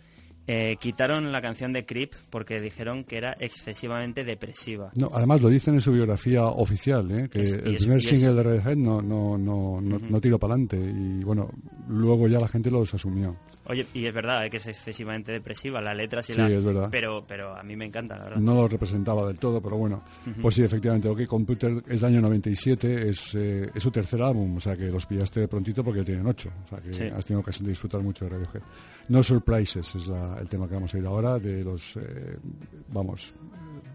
eh, 0.47 0.77
quitaron 0.81 1.33
la 1.33 1.41
canción 1.43 1.73
de 1.73 1.85
Creep 1.87 2.13
porque 2.31 2.61
dijeron 2.61 3.05
que 3.05 3.17
era 3.17 3.37
excesivamente 3.41 4.25
depresiva. 4.25 4.91
No, 4.95 5.11
además 5.13 5.41
lo 5.41 5.49
dicen 5.49 5.75
en 5.75 5.81
su 5.81 5.93
biografía 5.93 6.45
oficial, 6.45 7.11
¿eh? 7.11 7.29
que 7.29 7.43
Es- 7.43 7.53
el 7.55 7.75
es- 7.75 7.79
primer 7.83 8.03
single 8.03 8.35
de 8.35 8.43
Radiohead 8.43 8.77
no, 8.77 9.03
no, 9.03 9.37
no, 9.39 9.81
no, 9.81 9.99
no 9.99 10.21
tiró 10.21 10.39
para 10.39 10.55
adelante 10.55 10.77
y 10.79 11.25
bueno, 11.25 11.51
luego 11.89 12.29
ya 12.29 12.39
la 12.41 12.49
gente 12.49 12.71
los 12.71 12.93
asumió. 12.95 13.37
Oye, 13.69 13.87
y 13.95 14.07
es 14.07 14.15
verdad 14.15 14.45
eh, 14.47 14.51
que 14.51 14.59
es 14.59 14.67
excesivamente 14.67 15.33
depresiva, 15.33 15.81
la 15.81 15.93
letra 15.95 16.23
sí, 16.23 16.33
la... 16.35 16.49
es 16.49 16.65
verdad. 16.65 16.89
Pero, 16.91 17.25
pero 17.27 17.57
a 17.57 17.63
mí 17.63 17.75
me 17.77 17.85
encanta, 17.87 18.17
la 18.17 18.25
verdad. 18.25 18.39
No 18.39 18.55
lo 18.55 18.69
representaba 18.69 19.27
del 19.27 19.39
todo, 19.39 19.61
pero 19.61 19.77
bueno, 19.77 20.03
pues 20.41 20.55
sí, 20.55 20.63
efectivamente, 20.63 21.09
OK 21.09 21.27
Computer 21.27 21.83
es 21.89 22.01
del 22.03 22.13
año 22.15 22.21
97, 22.23 23.09
es, 23.09 23.35
eh, 23.35 23.71
es 23.75 23.83
su 23.83 23.91
tercer 23.91 24.23
álbum, 24.23 24.57
o 24.57 24.61
sea 24.61 24.77
que 24.77 24.87
los 24.87 25.05
pillaste 25.07 25.41
de 25.41 25.49
prontito 25.49 25.83
porque 25.83 26.03
tienen 26.05 26.27
ocho, 26.27 26.51
o 26.65 26.69
sea 26.69 26.79
que 26.79 26.93
Sí. 26.93 27.05
has 27.05 27.27
tenido 27.27 27.41
ocasión 27.41 27.65
de 27.67 27.71
disfrutar 27.71 28.01
mucho 28.03 28.25
de 28.25 28.31
Radiohead. 28.31 28.63
No 29.09 29.23
Surprises 29.23 29.95
es 29.97 30.07
la- 30.07 30.39
el 30.41 30.49
tema 30.49 30.69
que 30.69 30.75
vamos 30.75 30.95
a 30.95 30.99
ir 30.99 31.07
ahora 31.07 31.39
de 31.39 31.65
los, 31.65 31.97
eh, 31.97 32.39
vamos, 32.93 33.35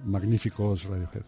magníficos 0.06 0.86
Radiohead. 0.86 1.24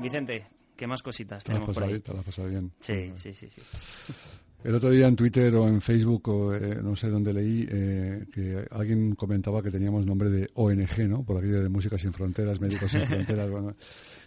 Vicente, 0.00 0.48
¿qué 0.74 0.88
más 0.88 1.04
cositas 1.04 1.44
tenemos 1.44 1.72
por 1.72 1.84
ahí? 1.84 2.00
Te 2.00 2.12
la 2.12 2.18
has 2.20 2.48
bien. 2.48 2.72
Sí, 2.80 3.12
sí, 3.14 3.32
sí, 3.32 3.48
sí. 3.48 3.62
El 4.64 4.74
otro 4.74 4.88
día 4.88 5.06
en 5.06 5.14
Twitter 5.14 5.54
o 5.56 5.68
en 5.68 5.82
Facebook, 5.82 6.26
o, 6.30 6.54
eh, 6.54 6.78
no 6.82 6.96
sé 6.96 7.10
dónde 7.10 7.34
leí, 7.34 7.68
eh, 7.70 8.24
que 8.32 8.64
alguien 8.70 9.14
comentaba 9.14 9.62
que 9.62 9.70
teníamos 9.70 10.06
nombre 10.06 10.30
de 10.30 10.48
ONG, 10.54 11.06
¿no? 11.06 11.22
Por 11.22 11.36
aquello 11.36 11.62
de 11.62 11.68
Música 11.68 11.98
Sin 11.98 12.14
Fronteras, 12.14 12.58
Médicos 12.62 12.90
Sin 12.90 13.02
Fronteras. 13.02 13.50
bueno. 13.50 13.76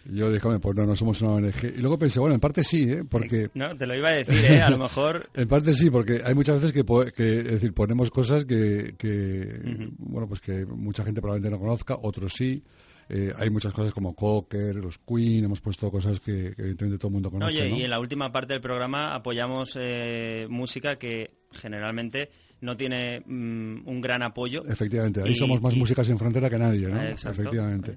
Yo 0.04 0.30
dije, 0.32 0.46
"Hombre, 0.46 0.60
pues 0.60 0.76
no, 0.76 0.86
no 0.86 0.94
somos 0.94 1.20
una 1.22 1.32
ONG. 1.32 1.74
Y 1.76 1.80
luego 1.80 1.98
pensé, 1.98 2.20
bueno, 2.20 2.34
en 2.36 2.40
parte 2.40 2.62
sí, 2.62 2.88
¿eh? 2.88 3.02
Porque... 3.02 3.50
No, 3.54 3.76
te 3.76 3.84
lo 3.84 3.96
iba 3.96 4.08
a 4.08 4.12
decir, 4.12 4.44
¿eh? 4.48 4.62
A 4.62 4.70
lo 4.70 4.78
mejor... 4.78 5.28
En 5.34 5.48
parte 5.48 5.74
sí, 5.74 5.90
porque 5.90 6.22
hay 6.24 6.34
muchas 6.36 6.62
veces 6.62 6.72
que, 6.72 6.84
que, 7.12 7.38
es 7.40 7.50
decir, 7.50 7.74
ponemos 7.74 8.08
cosas 8.10 8.44
que, 8.44 8.94
que 8.96 9.90
bueno, 9.98 10.28
pues 10.28 10.40
que 10.40 10.64
mucha 10.64 11.04
gente 11.04 11.20
probablemente 11.20 11.50
no 11.56 11.60
conozca, 11.60 11.96
otros 12.00 12.32
sí. 12.32 12.62
Eh, 13.08 13.32
hay 13.36 13.48
muchas 13.50 13.72
cosas 13.72 13.94
como 13.94 14.14
Cocker, 14.14 14.74
los 14.76 14.98
Queen, 14.98 15.44
hemos 15.44 15.60
puesto 15.60 15.90
cosas 15.90 16.20
que, 16.20 16.52
que 16.54 16.60
evidentemente 16.62 16.98
todo 16.98 17.08
el 17.08 17.14
mundo 17.14 17.30
conoce. 17.30 17.54
Oye, 17.60 17.70
¿no? 17.70 17.76
y 17.76 17.84
en 17.84 17.90
la 17.90 18.00
última 18.00 18.30
parte 18.30 18.52
del 18.52 18.60
programa 18.60 19.14
apoyamos 19.14 19.76
eh, 19.80 20.46
música 20.50 20.96
que 20.96 21.30
generalmente 21.52 22.30
no 22.60 22.76
tiene 22.76 23.20
mm, 23.20 23.88
un 23.88 24.00
gran 24.00 24.22
apoyo. 24.22 24.64
Efectivamente, 24.66 25.22
ahí 25.22 25.32
Y- 25.32 25.36
somos 25.36 25.62
más 25.62 25.74
y- 25.74 25.78
música 25.78 26.04
sin 26.04 26.18
frontera 26.18 26.50
que 26.50 26.58
nadie, 26.58 26.88
¿no? 26.88 27.00
Eh, 27.02 27.10
exacto. 27.12 27.40
Efectivamente. 27.40 27.96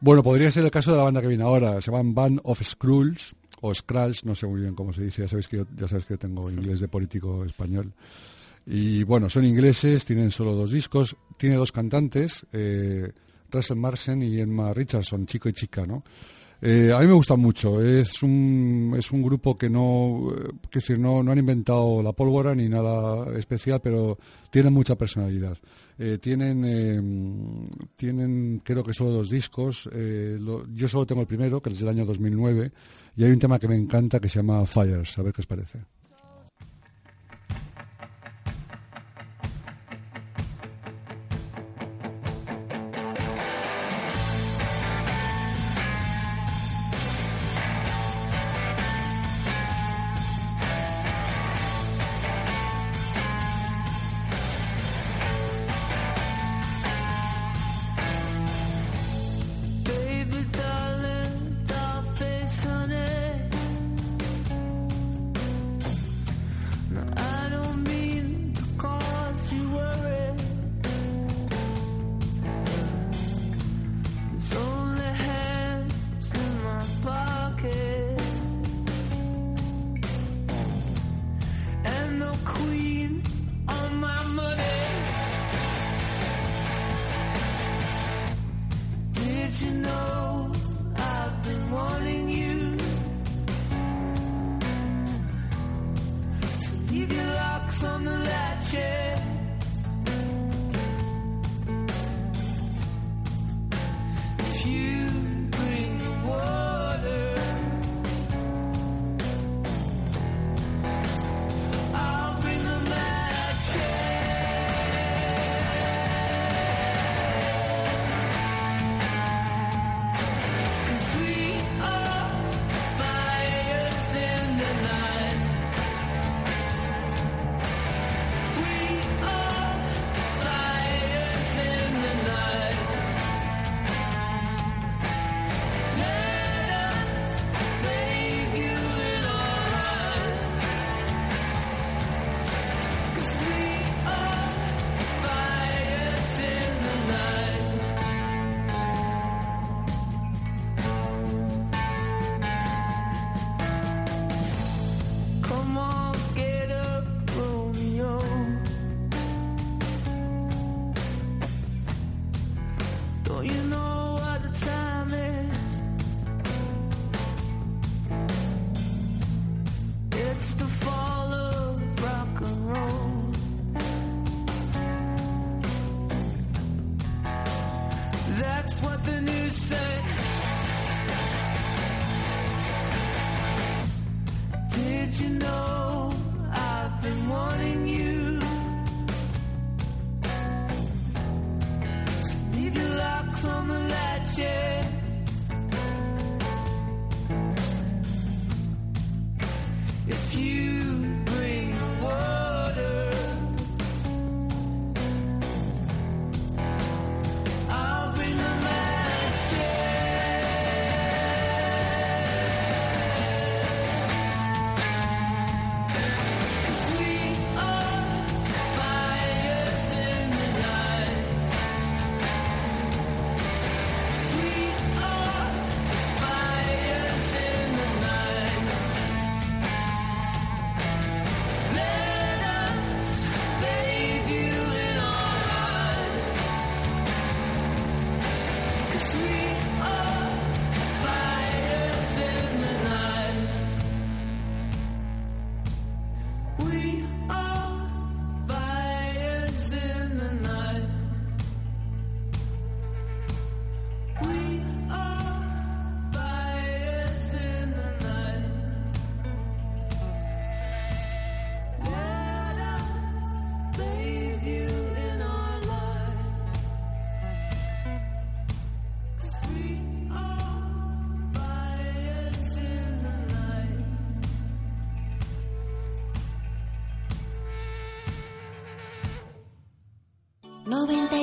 Bueno, 0.00 0.22
podría 0.22 0.50
ser 0.50 0.64
el 0.64 0.70
caso 0.70 0.92
de 0.92 0.96
la 0.98 1.02
banda 1.04 1.20
que 1.20 1.26
viene 1.26 1.42
ahora. 1.42 1.80
Se 1.80 1.90
llaman 1.90 2.14
Band 2.14 2.40
of 2.44 2.62
Skrulls 2.62 3.34
o 3.60 3.74
Skrulls, 3.74 4.24
no 4.24 4.34
sé 4.36 4.46
muy 4.46 4.60
bien 4.60 4.74
cómo 4.74 4.92
se 4.92 5.02
dice. 5.02 5.22
Ya 5.22 5.28
sabéis 5.28 5.48
que 5.48 5.56
yo, 5.58 5.66
ya 5.76 5.88
sabes 5.88 6.04
que 6.04 6.14
yo 6.14 6.18
tengo 6.18 6.48
inglés 6.50 6.78
de 6.80 6.86
político 6.88 7.44
español. 7.44 7.92
Y 8.66 9.02
bueno, 9.02 9.28
son 9.28 9.44
ingleses, 9.44 10.04
tienen 10.04 10.30
solo 10.30 10.52
dos 10.52 10.70
discos, 10.70 11.16
tiene 11.36 11.56
dos 11.56 11.72
cantantes, 11.72 12.46
eh, 12.52 13.10
Russell 13.50 13.76
Marsen 13.78 14.22
y 14.22 14.38
Emma 14.40 14.72
Richardson, 14.74 15.26
chico 15.26 15.48
y 15.48 15.52
chica, 15.52 15.86
¿no? 15.86 16.02
Eh, 16.60 16.92
a 16.92 16.98
mí 16.98 17.06
me 17.06 17.12
gusta 17.12 17.36
mucho. 17.36 17.80
Es 17.80 18.20
un, 18.24 18.92
es 18.98 19.12
un 19.12 19.22
grupo 19.22 19.56
que 19.56 19.70
no, 19.70 20.28
eh, 20.32 20.34
quiero 20.62 20.70
decir, 20.74 20.98
no, 20.98 21.22
no 21.22 21.30
han 21.30 21.38
inventado 21.38 22.02
la 22.02 22.12
pólvora 22.12 22.52
ni 22.54 22.68
nada 22.68 23.32
especial, 23.38 23.80
pero 23.80 24.18
tienen 24.50 24.72
mucha 24.72 24.96
personalidad. 24.96 25.56
Eh, 25.98 26.18
tienen, 26.18 26.64
eh, 26.64 27.68
tienen, 27.96 28.60
creo 28.64 28.82
que 28.82 28.92
solo 28.92 29.10
dos 29.12 29.30
discos. 29.30 29.88
eh, 29.92 30.36
lo- 30.40 30.66
yo 30.74 30.88
solo 30.88 31.06
tengo 31.06 31.20
el 31.20 31.26
primero, 31.28 31.60
que 31.62 31.70
es 31.70 31.78
del 31.78 31.88
año 31.90 32.04
2009, 32.04 32.72
y 33.16 33.24
hay 33.24 33.30
un 33.30 33.38
tema 33.38 33.58
que 33.58 33.68
me 33.68 33.76
encanta 33.76 34.18
que 34.20 34.28
se 34.28 34.40
llama 34.40 34.64
Fires. 34.66 35.16
A 35.18 35.22
ver 35.22 35.32
qué 35.32 35.40
os 35.42 35.46
parece. 35.46 35.78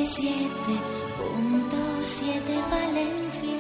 97.7 0.05 2.69
Valencia. 2.69 3.57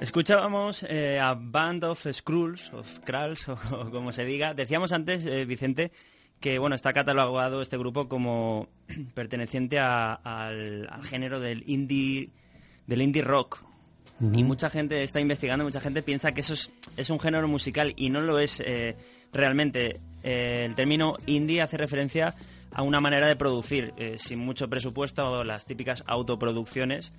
Escuchábamos 0.00 0.84
eh, 0.88 1.18
a 1.18 1.34
Band 1.34 1.82
of 1.82 2.06
Skrulls, 2.12 2.72
of 2.72 3.00
Kralls, 3.00 3.48
o, 3.48 3.56
como 3.90 4.12
se 4.12 4.24
diga. 4.24 4.54
Decíamos 4.54 4.92
antes, 4.92 5.26
eh, 5.26 5.44
Vicente, 5.44 5.90
que 6.38 6.60
bueno, 6.60 6.76
está 6.76 6.92
catalogado 6.92 7.62
este 7.62 7.78
grupo 7.78 8.08
como 8.08 8.68
perteneciente 9.14 9.80
al, 9.80 10.88
género 11.02 11.40
del 11.40 11.68
indie, 11.68 12.30
del 12.86 13.02
indie 13.02 13.22
rock. 13.22 13.64
Y 14.20 14.44
mucha 14.44 14.70
gente 14.70 15.02
está 15.02 15.18
investigando, 15.18 15.64
mucha 15.64 15.80
gente 15.80 16.00
piensa 16.00 16.30
que 16.30 16.42
eso 16.42 16.54
es, 16.96 17.10
un 17.10 17.18
género 17.18 17.48
musical 17.48 17.92
y 17.96 18.10
no 18.10 18.20
lo 18.20 18.38
es 18.38 18.60
eh, 18.60 18.94
realmente. 19.32 20.00
Eh, 20.24 20.64
el 20.66 20.74
término 20.74 21.16
indie 21.26 21.62
hace 21.62 21.76
referencia 21.76 22.34
a 22.72 22.82
una 22.82 23.00
manera 23.00 23.28
de 23.28 23.36
producir, 23.36 23.92
eh, 23.96 24.16
sin 24.18 24.40
mucho 24.40 24.68
presupuesto, 24.68 25.44
las 25.44 25.64
típicas 25.66 26.02
autoproducciones. 26.06 27.12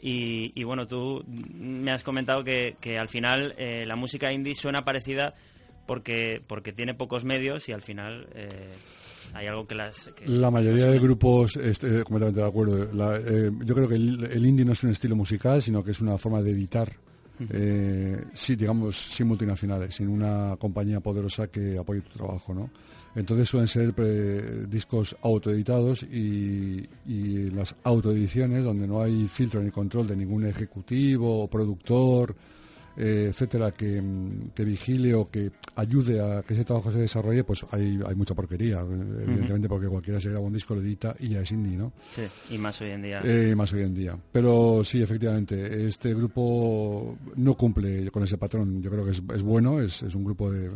Y, 0.00 0.52
y 0.54 0.64
bueno, 0.64 0.86
tú 0.86 1.24
me 1.26 1.90
has 1.90 2.02
comentado 2.02 2.44
que, 2.44 2.76
que 2.80 2.98
al 2.98 3.08
final 3.08 3.54
eh, 3.56 3.84
la 3.86 3.96
música 3.96 4.30
indie 4.32 4.54
suena 4.54 4.84
parecida 4.84 5.34
porque, 5.86 6.42
porque 6.46 6.72
tiene 6.72 6.94
pocos 6.94 7.24
medios 7.24 7.68
y 7.68 7.72
al 7.72 7.80
final 7.82 8.28
eh, 8.34 8.68
hay 9.32 9.46
algo 9.46 9.66
que 9.66 9.74
las... 9.74 10.10
que- 10.14 10.26
La 10.28 10.50
mayoría 10.50 10.86
de 10.86 10.98
grupos, 10.98 11.56
estoy 11.56 12.02
completamente 12.04 12.40
de 12.40 12.46
acuerdo. 12.46 12.92
La- 12.92 13.16
eh, 13.16 13.50
yo 13.64 13.74
creo 13.74 13.88
que 13.88 13.94
el, 13.94 14.24
el 14.30 14.44
indie 14.46 14.64
no 14.66 14.72
es 14.72 14.84
un 14.84 14.90
estilo 14.90 15.16
musical, 15.16 15.62
sino 15.62 15.82
que 15.82 15.92
es 15.92 16.00
una 16.02 16.18
forma 16.18 16.42
de 16.42 16.50
editar. 16.50 16.92
Eh, 17.50 18.24
sí, 18.32 18.54
digamos, 18.54 18.96
sin 18.96 19.26
multinacionales, 19.26 19.94
sin 19.94 20.08
una 20.08 20.56
compañía 20.56 21.00
poderosa 21.00 21.48
que 21.48 21.76
apoye 21.78 22.00
tu 22.02 22.18
trabajo, 22.18 22.54
¿no? 22.54 22.70
Entonces 23.16 23.48
suelen 23.48 23.68
ser 23.68 23.94
eh, 23.96 24.66
discos 24.68 25.16
autoeditados 25.22 26.02
y, 26.02 26.88
y 27.06 27.50
las 27.50 27.76
autoediciones 27.84 28.64
donde 28.64 28.86
no 28.86 29.02
hay 29.02 29.28
filtro 29.28 29.62
ni 29.62 29.70
control 29.70 30.08
de 30.08 30.16
ningún 30.16 30.46
ejecutivo 30.46 31.42
o 31.42 31.48
productor, 31.48 32.34
eh, 32.96 33.26
etcétera, 33.30 33.72
que, 33.72 34.00
mm, 34.00 34.50
que 34.54 34.64
vigile 34.64 35.14
o 35.14 35.30
que 35.30 35.50
ayude 35.76 36.20
a 36.20 36.42
que 36.42 36.54
ese 36.54 36.64
trabajo 36.64 36.90
se 36.92 36.98
desarrolle, 36.98 37.42
pues 37.44 37.64
hay, 37.70 37.98
hay 38.06 38.14
mucha 38.14 38.34
porquería, 38.34 38.80
eh, 38.80 39.22
evidentemente, 39.26 39.68
porque 39.68 39.88
cualquiera 39.88 40.20
se 40.20 40.30
graba 40.30 40.46
un 40.46 40.52
disco, 40.52 40.74
lo 40.74 40.80
edita 40.80 41.14
y 41.18 41.30
ya 41.30 41.40
es 41.40 41.50
indie, 41.52 41.76
¿no? 41.76 41.92
Sí, 42.10 42.22
y 42.50 42.58
más 42.58 42.80
hoy 42.80 42.90
en 42.90 43.02
día. 43.02 43.20
Eh, 43.24 43.54
más 43.56 43.72
hoy 43.72 43.82
en 43.82 43.94
día. 43.94 44.18
Pero 44.32 44.82
sí, 44.84 45.02
efectivamente, 45.02 45.86
este 45.86 46.14
grupo 46.14 47.18
no 47.36 47.54
cumple 47.56 48.10
con 48.10 48.22
ese 48.22 48.38
patrón. 48.38 48.82
Yo 48.82 48.90
creo 48.90 49.04
que 49.04 49.10
es, 49.12 49.22
es 49.34 49.42
bueno, 49.42 49.80
es, 49.80 50.02
es 50.02 50.14
un 50.14 50.24
grupo 50.24 50.50
de, 50.52 50.70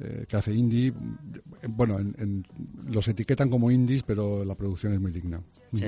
eh, 0.00 0.24
que 0.28 0.36
hace 0.36 0.52
indie. 0.52 0.92
Bueno, 1.68 1.98
en- 1.98 2.14
en- 2.18 2.46
los 2.92 3.06
etiquetan 3.08 3.48
como 3.50 3.70
indies, 3.70 4.02
pero 4.02 4.44
la 4.44 4.54
producción 4.54 4.92
es 4.94 5.00
muy 5.00 5.10
digna. 5.12 5.40
Sí. 5.72 5.86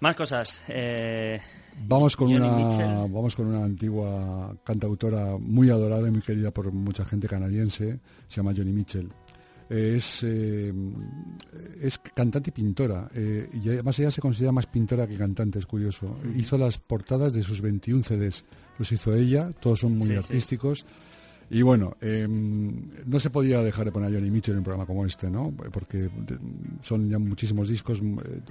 Más 0.00 0.16
cosas. 0.16 0.60
Eh, 0.68 1.40
Vamos 1.86 2.16
con, 2.16 2.28
Johnny 2.32 2.46
una, 2.46 2.56
Mitchell. 2.56 3.12
vamos 3.12 3.34
con 3.36 3.46
una 3.46 3.64
antigua 3.64 4.54
cantautora 4.64 5.36
muy 5.38 5.70
adorada 5.70 6.06
y 6.08 6.10
muy 6.10 6.22
querida 6.22 6.50
por 6.50 6.70
mucha 6.72 7.04
gente 7.04 7.26
canadiense, 7.28 8.00
se 8.28 8.36
llama 8.36 8.52
Johnny 8.56 8.72
Mitchell. 8.72 9.08
Eh, 9.70 9.94
Es, 9.96 10.22
eh, 10.22 10.72
es 11.80 11.98
cantante 11.98 12.50
y 12.50 12.52
pintora, 12.52 13.08
eh, 13.14 13.48
y 13.52 13.68
además 13.70 13.98
ella 13.98 14.10
se 14.10 14.20
considera 14.20 14.52
más 14.52 14.66
pintora 14.66 15.06
que 15.06 15.16
cantante, 15.16 15.58
es 15.58 15.66
curioso. 15.66 16.18
Hizo 16.36 16.58
las 16.58 16.78
portadas 16.78 17.32
de 17.32 17.42
sus 17.42 17.60
21 17.60 18.02
CDs, 18.02 18.44
los 18.78 18.92
hizo 18.92 19.14
ella, 19.14 19.50
todos 19.60 19.80
son 19.80 19.96
muy 19.96 20.08
Sí, 20.08 20.12
sí. 20.12 20.18
artísticos. 20.18 20.86
Y 21.50 21.60
bueno, 21.62 21.96
eh, 22.00 22.26
no 22.28 23.20
se 23.20 23.28
podía 23.28 23.60
dejar 23.60 23.84
de 23.84 23.92
poner 23.92 24.10
a 24.10 24.12
Johnny 24.14 24.30
Mitchell 24.30 24.52
en 24.54 24.58
un 24.58 24.64
programa 24.64 24.86
como 24.86 25.04
este, 25.04 25.30
¿no? 25.30 25.52
Porque 25.72 26.08
son 26.82 27.10
ya 27.10 27.18
muchísimos 27.18 27.68
discos. 27.68 28.00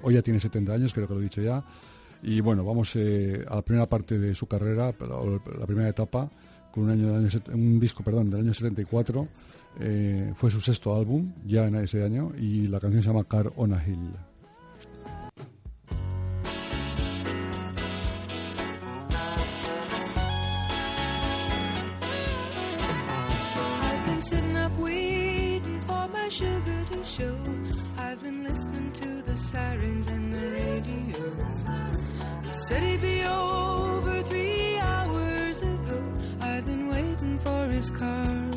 Hoy 0.04 0.14
ya 0.14 0.22
tiene 0.22 0.40
70 0.40 0.74
años, 0.74 0.94
creo 0.94 1.08
que 1.08 1.14
lo 1.16 1.20
he 1.20 1.24
dicho 1.24 1.42
ya. 1.42 1.64
Y 2.24 2.40
bueno, 2.40 2.64
vamos 2.64 2.96
eh, 2.96 3.44
a 3.48 3.56
la 3.56 3.62
primera 3.62 3.88
parte 3.88 4.20
de 4.20 4.36
su 4.36 4.48
carrera, 4.48 4.94
la 5.00 5.66
primera 5.66 5.90
etapa, 5.90 6.30
con 6.72 6.84
un, 6.84 6.90
año 6.92 7.14
un 7.54 7.80
disco 7.80 8.04
perdón, 8.04 8.30
del 8.30 8.42
año 8.42 8.54
74. 8.54 9.28
eh, 9.80 10.34
fue 10.36 10.52
su 10.52 10.62
sexto 10.62 10.96
álbum, 10.96 11.34
ya 11.46 11.68
en 11.68 11.76
ese 11.76 12.04
año, 12.04 12.32
y 12.38 12.68
la 12.68 12.80
canción 12.80 13.02
se 13.02 13.10
llama 13.10 13.24
Car 13.24 13.52
on 13.56 13.74
a 13.74 13.84
Hill. 13.86 14.31
His 37.82 37.90
car 37.90 38.51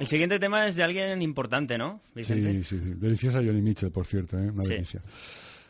El 0.00 0.06
siguiente 0.06 0.38
tema 0.38 0.66
es 0.66 0.76
de 0.76 0.82
alguien 0.82 1.20
importante, 1.20 1.76
¿no? 1.76 2.00
Sí, 2.16 2.24
sí, 2.24 2.64
sí. 2.64 2.78
Deliciosa 2.96 3.38
Johnny 3.44 3.60
Mitchell, 3.60 3.90
por 3.90 4.06
cierto, 4.06 4.38
¿eh? 4.38 4.50
una 4.50 4.64
sí. 4.64 4.70
delicia. 4.70 5.02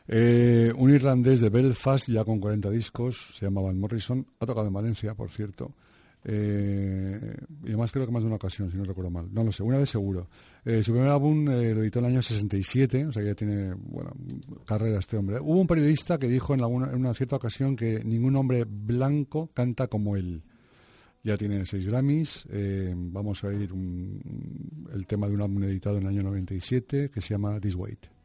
Eh, 0.06 0.72
un 0.76 0.94
irlandés 0.94 1.40
de 1.40 1.50
Belfast, 1.50 2.08
ya 2.08 2.24
con 2.24 2.38
40 2.38 2.70
discos, 2.70 3.32
se 3.34 3.46
llama 3.46 3.60
Van 3.60 3.78
Morrison, 3.78 4.24
ha 4.38 4.46
tocado 4.46 4.68
en 4.68 4.72
Valencia, 4.72 5.14
por 5.14 5.30
cierto. 5.30 5.72
Eh, 6.24 7.34
y 7.64 7.68
además 7.68 7.92
creo 7.92 8.04
que 8.04 8.12
más 8.12 8.22
de 8.22 8.26
una 8.26 8.36
ocasión, 8.36 8.70
si 8.70 8.76
no 8.76 8.84
recuerdo 8.84 9.10
mal. 9.10 9.32
No 9.32 9.42
lo 9.42 9.52
sé, 9.52 9.62
una 9.62 9.78
vez 9.78 9.88
seguro. 9.88 10.28
Eh, 10.64 10.82
su 10.82 10.92
primer 10.92 11.08
álbum 11.08 11.48
eh, 11.48 11.74
lo 11.74 11.82
editó 11.82 11.98
en 12.00 12.04
el 12.06 12.10
año 12.12 12.22
67, 12.22 13.06
o 13.06 13.12
sea 13.12 13.22
que 13.22 13.28
ya 13.28 13.34
tiene 13.34 13.74
bueno, 13.74 14.12
carrera 14.66 14.98
este 14.98 15.16
hombre. 15.16 15.38
Hubo 15.40 15.60
un 15.60 15.66
periodista 15.66 16.18
que 16.18 16.28
dijo 16.28 16.54
en, 16.54 16.60
alguna, 16.60 16.90
en 16.90 16.96
una 16.96 17.14
cierta 17.14 17.36
ocasión 17.36 17.76
que 17.76 18.04
ningún 18.04 18.36
hombre 18.36 18.64
blanco 18.64 19.50
canta 19.54 19.88
como 19.88 20.16
él. 20.16 20.42
Ya 21.22 21.36
tiene 21.36 21.66
seis 21.66 21.86
Grammys. 21.86 22.46
eh, 22.50 22.94
vamos 22.96 23.44
a 23.44 23.48
oír 23.48 23.70
el 24.92 25.06
tema 25.06 25.28
de 25.28 25.34
un 25.34 25.42
álbum 25.42 25.62
editado 25.64 25.98
en 25.98 26.04
el 26.04 26.08
año 26.08 26.22
97 26.22 27.10
que 27.10 27.20
se 27.20 27.34
llama 27.34 27.60
This 27.60 27.74
Weight. 27.74 28.19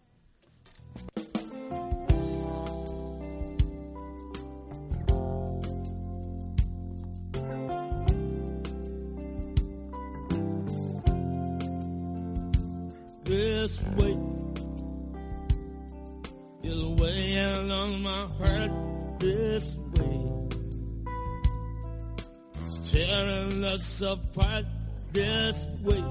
Tearing 24.00 24.66
this 25.14 25.68
way. 25.82 26.04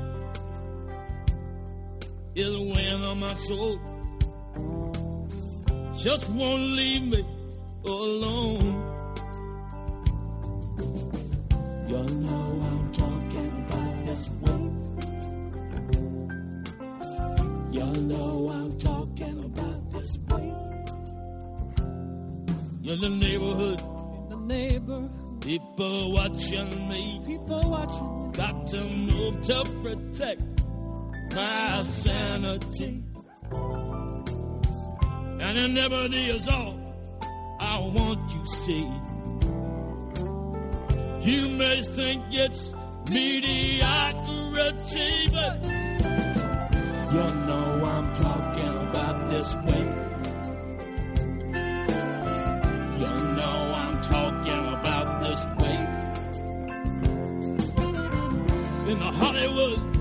Is 2.35 2.57
weighing 2.59 3.05
on 3.05 3.21
my 3.21 3.35
soul. 3.35 3.79
Just 5.97 6.29
won't 6.31 6.63
leave 6.63 7.03
me 7.03 7.25
alone. 7.87 8.67
You 11.87 12.03
know 12.25 12.47
I'm 12.69 12.93
talking 12.93 13.67
about 13.69 14.07
this 14.07 14.29
way. 14.43 14.63
You 17.77 17.87
know 18.03 18.51
I'm 18.57 18.79
talking 18.79 19.45
about 19.45 19.93
this 19.93 20.19
way. 20.29 20.55
In 22.91 23.01
the 23.01 23.11
neighborhood, 23.11 23.81
In 23.81 24.29
The 24.31 24.37
neighbor, 24.37 25.09
people 25.45 26.13
watching 26.13 26.89
me. 26.89 27.21
people 27.27 27.71
watching. 27.71 28.33
Got 28.33 28.67
to 28.69 28.83
move 28.85 29.43
to 29.43 29.63
protect 29.83 30.41
my 31.35 31.83
sanity. 31.83 33.03
And 35.41 35.59
it 35.59 35.69
never 35.69 36.09
is 36.11 36.49
all 36.49 36.81
I 37.61 37.79
want 37.79 38.33
you 38.33 38.47
see. 38.47 38.91
You 41.31 41.49
may 41.51 41.83
think 41.83 42.23
it's 42.31 42.71
mediocrity, 43.11 43.69
but 45.31 45.65
you 47.13 47.27
know 47.47 47.85
I'm 47.85 48.15
talking 48.15 48.77
about 48.89 49.31
this 49.31 49.55
way. 49.57 50.04
In 58.95 59.01
the 59.01 59.07
Hollywood, 59.07 59.94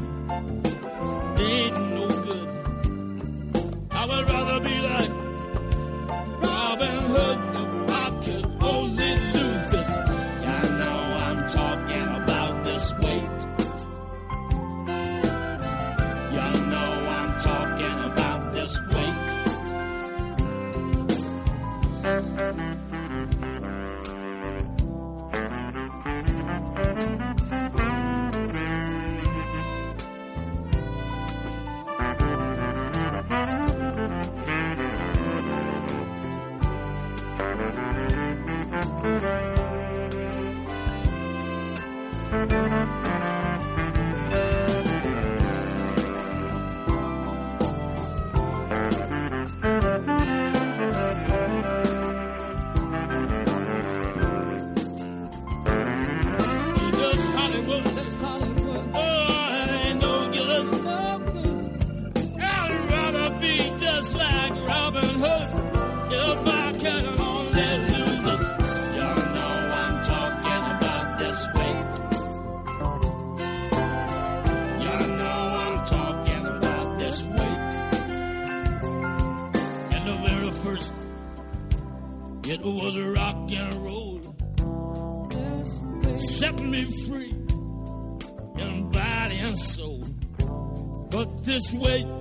way 91.75 92.12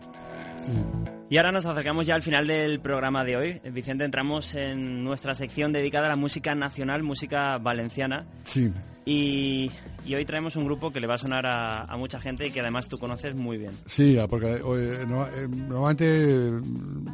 Y 1.32 1.38
ahora 1.38 1.50
nos 1.50 1.64
acercamos 1.64 2.06
ya 2.06 2.14
al 2.14 2.22
final 2.22 2.46
del 2.46 2.78
programa 2.80 3.24
de 3.24 3.38
hoy. 3.38 3.60
Vicente, 3.72 4.04
entramos 4.04 4.54
en 4.54 5.02
nuestra 5.02 5.34
sección 5.34 5.72
dedicada 5.72 6.04
a 6.04 6.10
la 6.10 6.16
música 6.16 6.54
nacional, 6.54 7.02
música 7.02 7.56
valenciana. 7.56 8.26
Sí, 8.44 8.70
Y, 9.06 9.70
y 10.04 10.14
hoy 10.14 10.26
traemos 10.26 10.56
un 10.56 10.66
grupo 10.66 10.90
que 10.90 11.00
le 11.00 11.06
va 11.06 11.14
a 11.14 11.18
sonar 11.18 11.46
a, 11.46 11.84
a 11.84 11.96
mucha 11.96 12.20
gente 12.20 12.46
y 12.46 12.50
que 12.50 12.60
además 12.60 12.86
tú 12.86 12.98
conoces 12.98 13.34
muy 13.34 13.56
bien. 13.56 13.70
Sí, 13.86 14.18
ah, 14.18 14.28
porque 14.28 14.56
eh, 14.56 15.06
no- 15.08 15.26
eh, 15.26 15.48
normalmente 15.48 16.50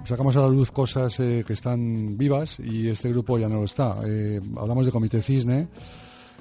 sacamos 0.04 0.36
a 0.36 0.40
la 0.40 0.48
luz 0.48 0.72
cosas 0.72 1.20
eh, 1.20 1.44
que 1.46 1.52
están 1.52 2.18
vivas 2.18 2.58
y 2.58 2.88
este 2.88 3.10
grupo 3.10 3.38
ya 3.38 3.48
no 3.48 3.58
lo 3.60 3.66
está. 3.66 3.98
Eh, 4.04 4.40
hablamos 4.56 4.84
de 4.84 4.90
Comité 4.90 5.22
Cisne. 5.22 5.68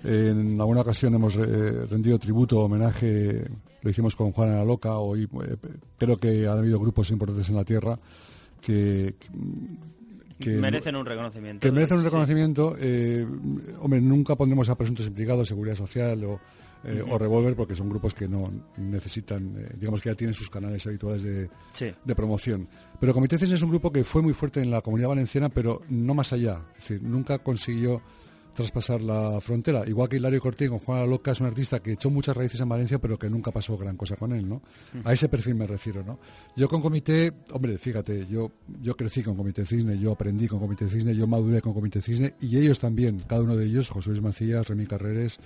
En 0.03 0.59
alguna 0.61 0.81
ocasión 0.81 1.13
hemos 1.15 1.35
eh, 1.35 1.85
rendido 1.89 2.19
tributo, 2.19 2.59
homenaje, 2.59 3.43
lo 3.81 3.89
hicimos 3.89 4.15
con 4.15 4.31
Juana 4.31 4.55
la 4.57 4.65
Loca. 4.65 4.97
Hoy 4.97 5.23
eh, 5.43 5.55
creo 5.97 6.17
que 6.17 6.47
han 6.47 6.57
habido 6.59 6.79
grupos 6.79 7.09
importantes 7.11 7.49
en 7.49 7.55
la 7.55 7.63
tierra 7.65 7.99
que, 8.61 9.15
que 10.39 10.51
Merecen 10.57 10.95
un 10.95 11.05
reconocimiento. 11.05 11.65
que 11.67 11.71
merecen 11.71 11.97
un 11.97 12.03
Sí. 12.03 12.09
reconocimiento. 12.09 12.75
eh, 12.79 13.25
hombre, 13.79 13.99
nunca 14.01 14.35
pondremos 14.35 14.69
a 14.69 14.75
presuntos 14.75 15.07
implicados, 15.07 15.47
seguridad 15.47 15.75
social 15.75 16.23
o, 16.25 16.39
eh, 16.83 17.03
o 17.09 17.17
revólver, 17.17 17.55
porque 17.55 17.75
son 17.75 17.89
grupos 17.89 18.13
que 18.13 18.27
no 18.27 18.51
necesitan, 18.77 19.55
eh, 19.57 19.71
digamos 19.79 19.99
que 19.99 20.09
ya 20.09 20.15
tienen 20.15 20.35
sus 20.35 20.49
canales 20.49 20.85
habituales 20.85 21.23
de, 21.23 21.49
Sí. 21.73 21.87
de 22.05 22.15
promoción. 22.15 22.67
Pero 22.99 23.13
Comité 23.15 23.35
es 23.37 23.61
un 23.63 23.69
grupo 23.71 23.91
que 23.91 24.03
fue 24.03 24.21
muy 24.21 24.33
fuerte 24.33 24.61
en 24.61 24.69
la 24.69 24.81
comunidad 24.81 25.09
valenciana, 25.09 25.49
pero 25.49 25.81
no 25.89 26.13
más 26.13 26.31
allá. 26.33 26.61
Es 26.77 26.87
decir, 26.87 27.01
nunca 27.01 27.39
consiguió 27.39 28.01
traspasar 28.57 29.03
la 29.03 29.39
frontera. 29.39 29.83
Igual 29.87 30.09
que 30.09 30.15
Hilario 30.15 30.41
Cortés 30.41 30.67
con 30.67 30.79
Juan 30.79 31.01
la 31.01 31.05
Loca 31.05 31.31
es 31.31 31.39
un 31.39 31.45
artista 31.45 31.79
que 31.79 31.91
echó 31.91 32.09
muchas 32.09 32.35
raíces 32.35 32.59
en 32.59 32.67
Valencia, 32.67 32.97
pero 32.97 33.17
que 33.17 33.29
nunca 33.29 33.51
pasó 33.51 33.77
gran 33.77 33.95
cosa 33.95 34.15
con 34.15 34.33
él, 34.33 34.49
¿no? 34.49 34.63
A 35.03 35.13
ese 35.13 35.29
perfil 35.29 35.53
me 35.53 35.67
refiero, 35.67 36.03
¿no? 36.03 36.17
Yo 36.55 36.67
con 36.67 36.81
Comité, 36.81 37.31
hombre, 37.51 37.77
fíjate, 37.77 38.25
yo, 38.25 38.51
yo 38.81 38.97
crecí 38.97 39.21
con 39.21 39.35
Comité 39.35 39.63
Cisne, 39.63 39.99
yo 39.99 40.11
aprendí 40.11 40.47
con 40.47 40.59
Comité 40.59 40.89
Cisne, 40.89 41.15
yo 41.15 41.27
maduré 41.27 41.61
con 41.61 41.75
Comité 41.75 42.01
Cisne, 42.01 42.33
y 42.41 42.57
ellos 42.57 42.79
también, 42.79 43.19
cada 43.19 43.43
uno 43.43 43.55
de 43.55 43.65
ellos, 43.65 43.91
José 43.91 44.09
Luis 44.09 44.23
Macías, 44.23 44.67
Remy 44.67 44.87
Carreres, 44.87 45.39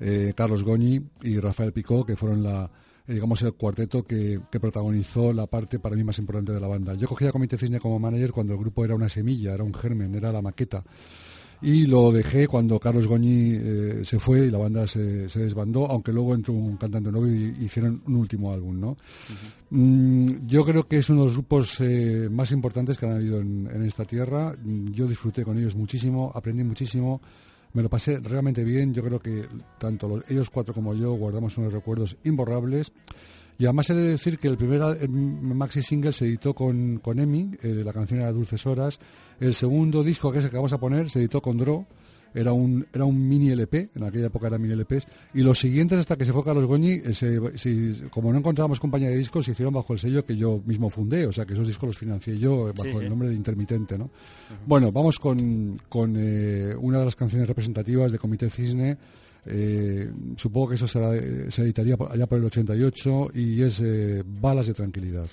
eh, 0.00 0.32
Carlos 0.34 0.64
Goñi 0.64 1.00
y 1.22 1.38
Rafael 1.38 1.72
Picó, 1.72 2.04
que 2.04 2.16
fueron 2.16 2.42
la, 2.42 2.68
eh, 3.06 3.14
digamos, 3.14 3.40
el 3.42 3.52
cuarteto 3.52 4.02
que, 4.02 4.40
que 4.50 4.58
protagonizó 4.58 5.32
la 5.32 5.46
parte 5.46 5.78
para 5.78 5.94
mí 5.94 6.02
más 6.02 6.18
importante 6.18 6.50
de 6.50 6.58
la 6.58 6.66
banda. 6.66 6.94
Yo 6.94 7.06
cogí 7.06 7.26
a 7.26 7.30
Comité 7.30 7.56
Cisne 7.56 7.78
como 7.78 8.00
manager 8.00 8.32
cuando 8.32 8.54
el 8.54 8.58
grupo 8.58 8.84
era 8.84 8.96
una 8.96 9.08
semilla, 9.08 9.54
era 9.54 9.62
un 9.62 9.72
germen, 9.72 10.16
era 10.16 10.32
la 10.32 10.42
maqueta. 10.42 10.82
Y 11.62 11.86
lo 11.86 12.10
dejé 12.10 12.46
cuando 12.48 12.78
Carlos 12.80 13.06
Goñi 13.06 13.52
eh, 13.54 14.00
se 14.04 14.18
fue 14.18 14.46
y 14.46 14.50
la 14.50 14.58
banda 14.58 14.86
se, 14.86 15.26
desbandó, 15.28 15.86
aunque 15.90 16.12
luego 16.12 16.34
entró 16.34 16.54
un 16.54 16.76
cantante 16.78 17.10
nuevo 17.12 17.28
y 17.28 17.54
hicieron 17.64 18.02
un 18.06 18.16
último 18.16 18.52
álbum, 18.52 18.80
¿no? 18.80 18.96
Mm, 19.70 20.46
yo 20.46 20.64
creo 20.64 20.88
que 20.88 20.98
es 20.98 21.10
uno 21.10 21.20
de 21.20 21.26
los 21.26 21.34
grupos 21.36 21.80
eh, 21.80 22.28
más 22.30 22.50
importantes 22.52 22.96
que 22.96 23.06
han 23.06 23.12
habido 23.12 23.40
en, 23.40 23.82
esta 23.82 24.04
tierra. 24.04 24.54
Mm, 24.62 24.92
Yo 24.92 25.06
disfruté 25.06 25.44
con 25.44 25.58
ellos 25.58 25.76
muchísimo, 25.76 26.32
aprendí 26.34 26.64
muchísimo, 26.64 27.20
me 27.74 27.82
lo 27.82 27.90
pasé 27.90 28.18
realmente 28.20 28.64
bien. 28.64 28.94
Yo 28.94 29.02
creo 29.02 29.18
que 29.20 29.46
tanto 29.78 30.08
los- 30.08 30.30
ellos 30.30 30.48
cuatro 30.50 30.72
como 30.74 30.94
yo 30.94 31.12
guardamos 31.12 31.56
unos 31.58 31.72
recuerdos 31.72 32.16
imborrables. 32.24 32.90
Y 33.60 33.66
además 33.66 33.90
he 33.90 33.94
de 33.94 34.08
decir 34.08 34.38
que 34.38 34.48
el 34.48 34.56
primer 34.56 34.80
maxi 35.10 35.82
single 35.82 36.12
se 36.12 36.24
editó 36.24 36.54
con, 36.54 36.98
con 36.98 37.18
Emi, 37.18 37.50
eh, 37.62 37.82
la 37.84 37.92
canción 37.92 38.20
era 38.20 38.32
Dulces 38.32 38.64
Horas. 38.66 38.98
El 39.38 39.52
segundo 39.54 40.02
disco, 40.02 40.32
que 40.32 40.38
es 40.38 40.44
el 40.46 40.50
que 40.50 40.56
vamos 40.56 40.72
a 40.72 40.78
poner, 40.78 41.10
se 41.10 41.18
editó 41.20 41.42
con 41.42 41.58
Dro. 41.58 41.86
Era 42.32 42.52
un, 42.52 42.86
era 42.94 43.04
un 43.04 43.28
mini 43.28 43.50
LP, 43.50 43.90
en 43.94 44.04
aquella 44.04 44.26
época 44.28 44.46
eran 44.46 44.62
mini 44.62 44.74
LPs. 44.76 45.06
Y 45.34 45.42
los 45.42 45.58
siguientes, 45.58 45.98
hasta 45.98 46.16
que 46.16 46.24
se 46.24 46.32
fue 46.32 46.44
Carlos 46.44 46.64
Goñi, 46.64 46.92
eh, 47.04 47.12
se- 47.12 47.58
se- 47.58 48.08
como 48.08 48.32
no 48.32 48.38
encontrábamos 48.38 48.78
compañía 48.80 49.08
de 49.10 49.16
discos, 49.16 49.44
se 49.44 49.50
hicieron 49.50 49.74
bajo 49.74 49.92
el 49.92 49.98
sello 49.98 50.24
que 50.24 50.36
yo 50.36 50.62
mismo 50.64 50.88
fundé. 50.90 51.26
O 51.26 51.32
sea, 51.32 51.44
que 51.44 51.52
esos 51.54 51.66
discos 51.66 51.88
los 51.88 51.98
financié 51.98 52.38
yo 52.38 52.68
eh, 52.68 52.72
bajo 52.74 52.84
Sí, 52.84 52.96
el 53.04 53.08
nombre 53.10 53.28
de 53.28 53.34
Intermitente, 53.34 53.98
¿no? 53.98 54.10
Bueno, 54.64 54.90
vamos 54.92 55.18
con, 55.18 55.76
con 55.88 56.10
una 56.12 56.98
de 57.00 57.04
las 57.04 57.16
canciones 57.16 57.48
representativas 57.48 58.10
de 58.12 58.18
Comité 58.18 58.48
Cisne. 58.48 58.96
Eh, 59.46 60.10
supongo 60.36 60.68
que 60.68 60.74
eso 60.74 60.86
eh, 61.14 61.46
se 61.50 61.62
editaría 61.62 61.96
allá 62.10 62.26
por 62.26 62.38
el 62.38 62.44
88 62.44 63.30
y 63.34 63.62
es 63.62 63.80
eh, 63.80 64.22
Balas 64.24 64.66
de 64.66 64.74
Tranquilidad. 64.74 65.26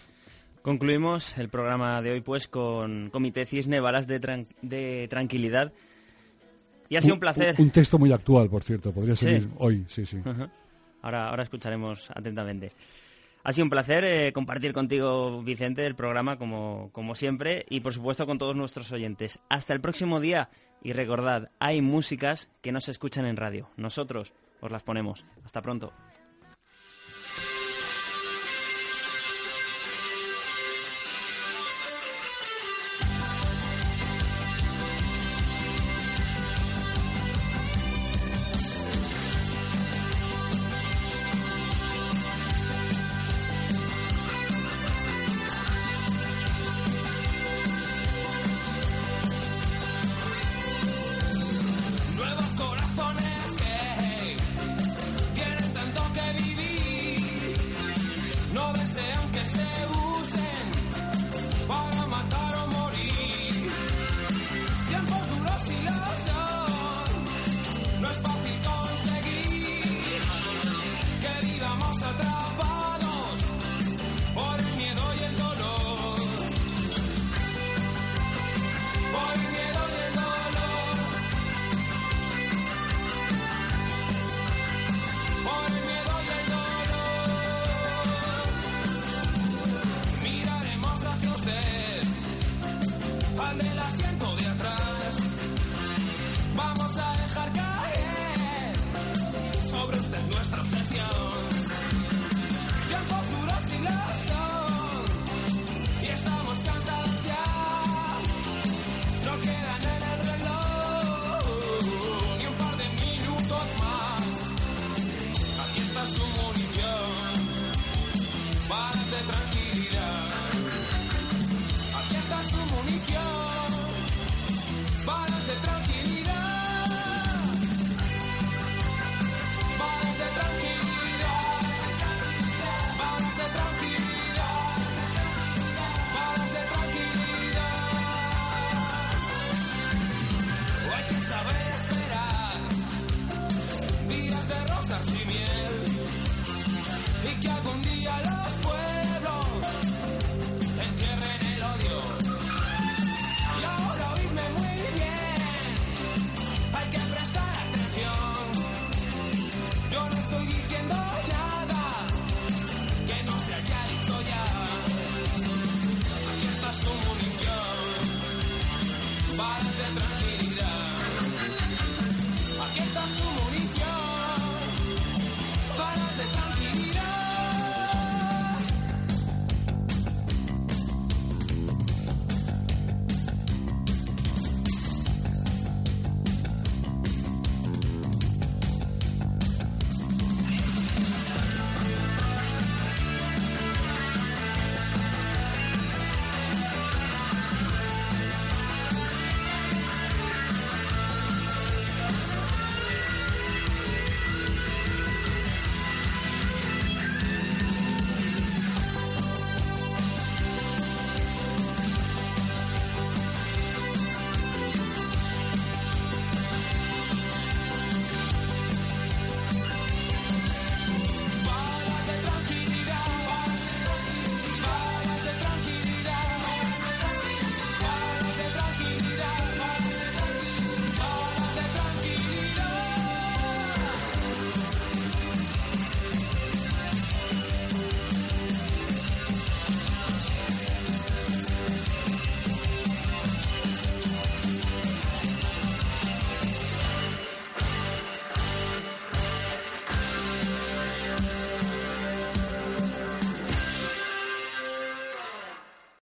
Concluimos 0.62 1.38
el 1.38 1.49
programa 1.49 2.01
de 2.01 2.12
hoy 2.12 2.22
pues 2.22 2.47
con 2.47 3.10
Comité 3.10 3.45
Cisne, 3.45 3.80
Balas 3.80 4.08
de, 4.08 4.20
tran- 4.22 4.47
de 4.62 5.08
Tranquilidad. 5.10 5.72
Y 6.89 6.95
ha 6.95 7.01
sido 7.01 7.16
un 7.16 7.20
placer. 7.20 7.55
Un, 7.58 7.70
texto 7.70 7.99
muy 7.99 8.12
actual, 8.12 8.49
por 8.49 8.64
cierto, 8.64 8.91
podría 8.93 9.16
Sí. 9.16 9.26
ser 9.26 9.47
hoy, 9.58 9.84
sí, 9.88 10.05
sí. 10.05 10.18
Ajá. 10.24 10.49
Ahora, 11.01 11.30
ahora 11.30 11.43
escucharemos 11.43 12.10
atentamente. 12.12 12.72
Ha 13.43 13.53
sido 13.53 13.64
un 13.66 13.70
placer 13.70 14.03
eh, 14.05 14.34
compartir 14.34 14.74
contigo, 14.74 15.41
Vicente, 15.43 15.86
el 15.86 15.95
programa 15.95 16.38
como, 16.38 16.89
como 16.91 17.16
siempre 17.16 17.66
y 17.70 17.80
por 17.82 17.93
supuesto 17.93 18.26
con 18.26 18.38
todos 18.38 18.55
nuestros 18.55 18.91
oyentes. 18.91 19.39
Hasta 19.47 19.74
el 19.74 19.80
próximo 19.80 20.20
día 20.20 20.49
y 20.88 20.93
recordad, 20.93 21.51
hay 21.59 21.81
músicas 21.81 22.47
que 22.61 22.71
no 22.71 22.79
se 22.79 22.91
escuchan 22.91 23.25
en 23.25 23.35
radio. 23.35 23.69
Nosotros 23.75 24.31
os 24.61 24.71
las 24.71 24.83
ponemos. 24.83 25.25
Hasta 25.43 25.61
pronto. 25.61 25.91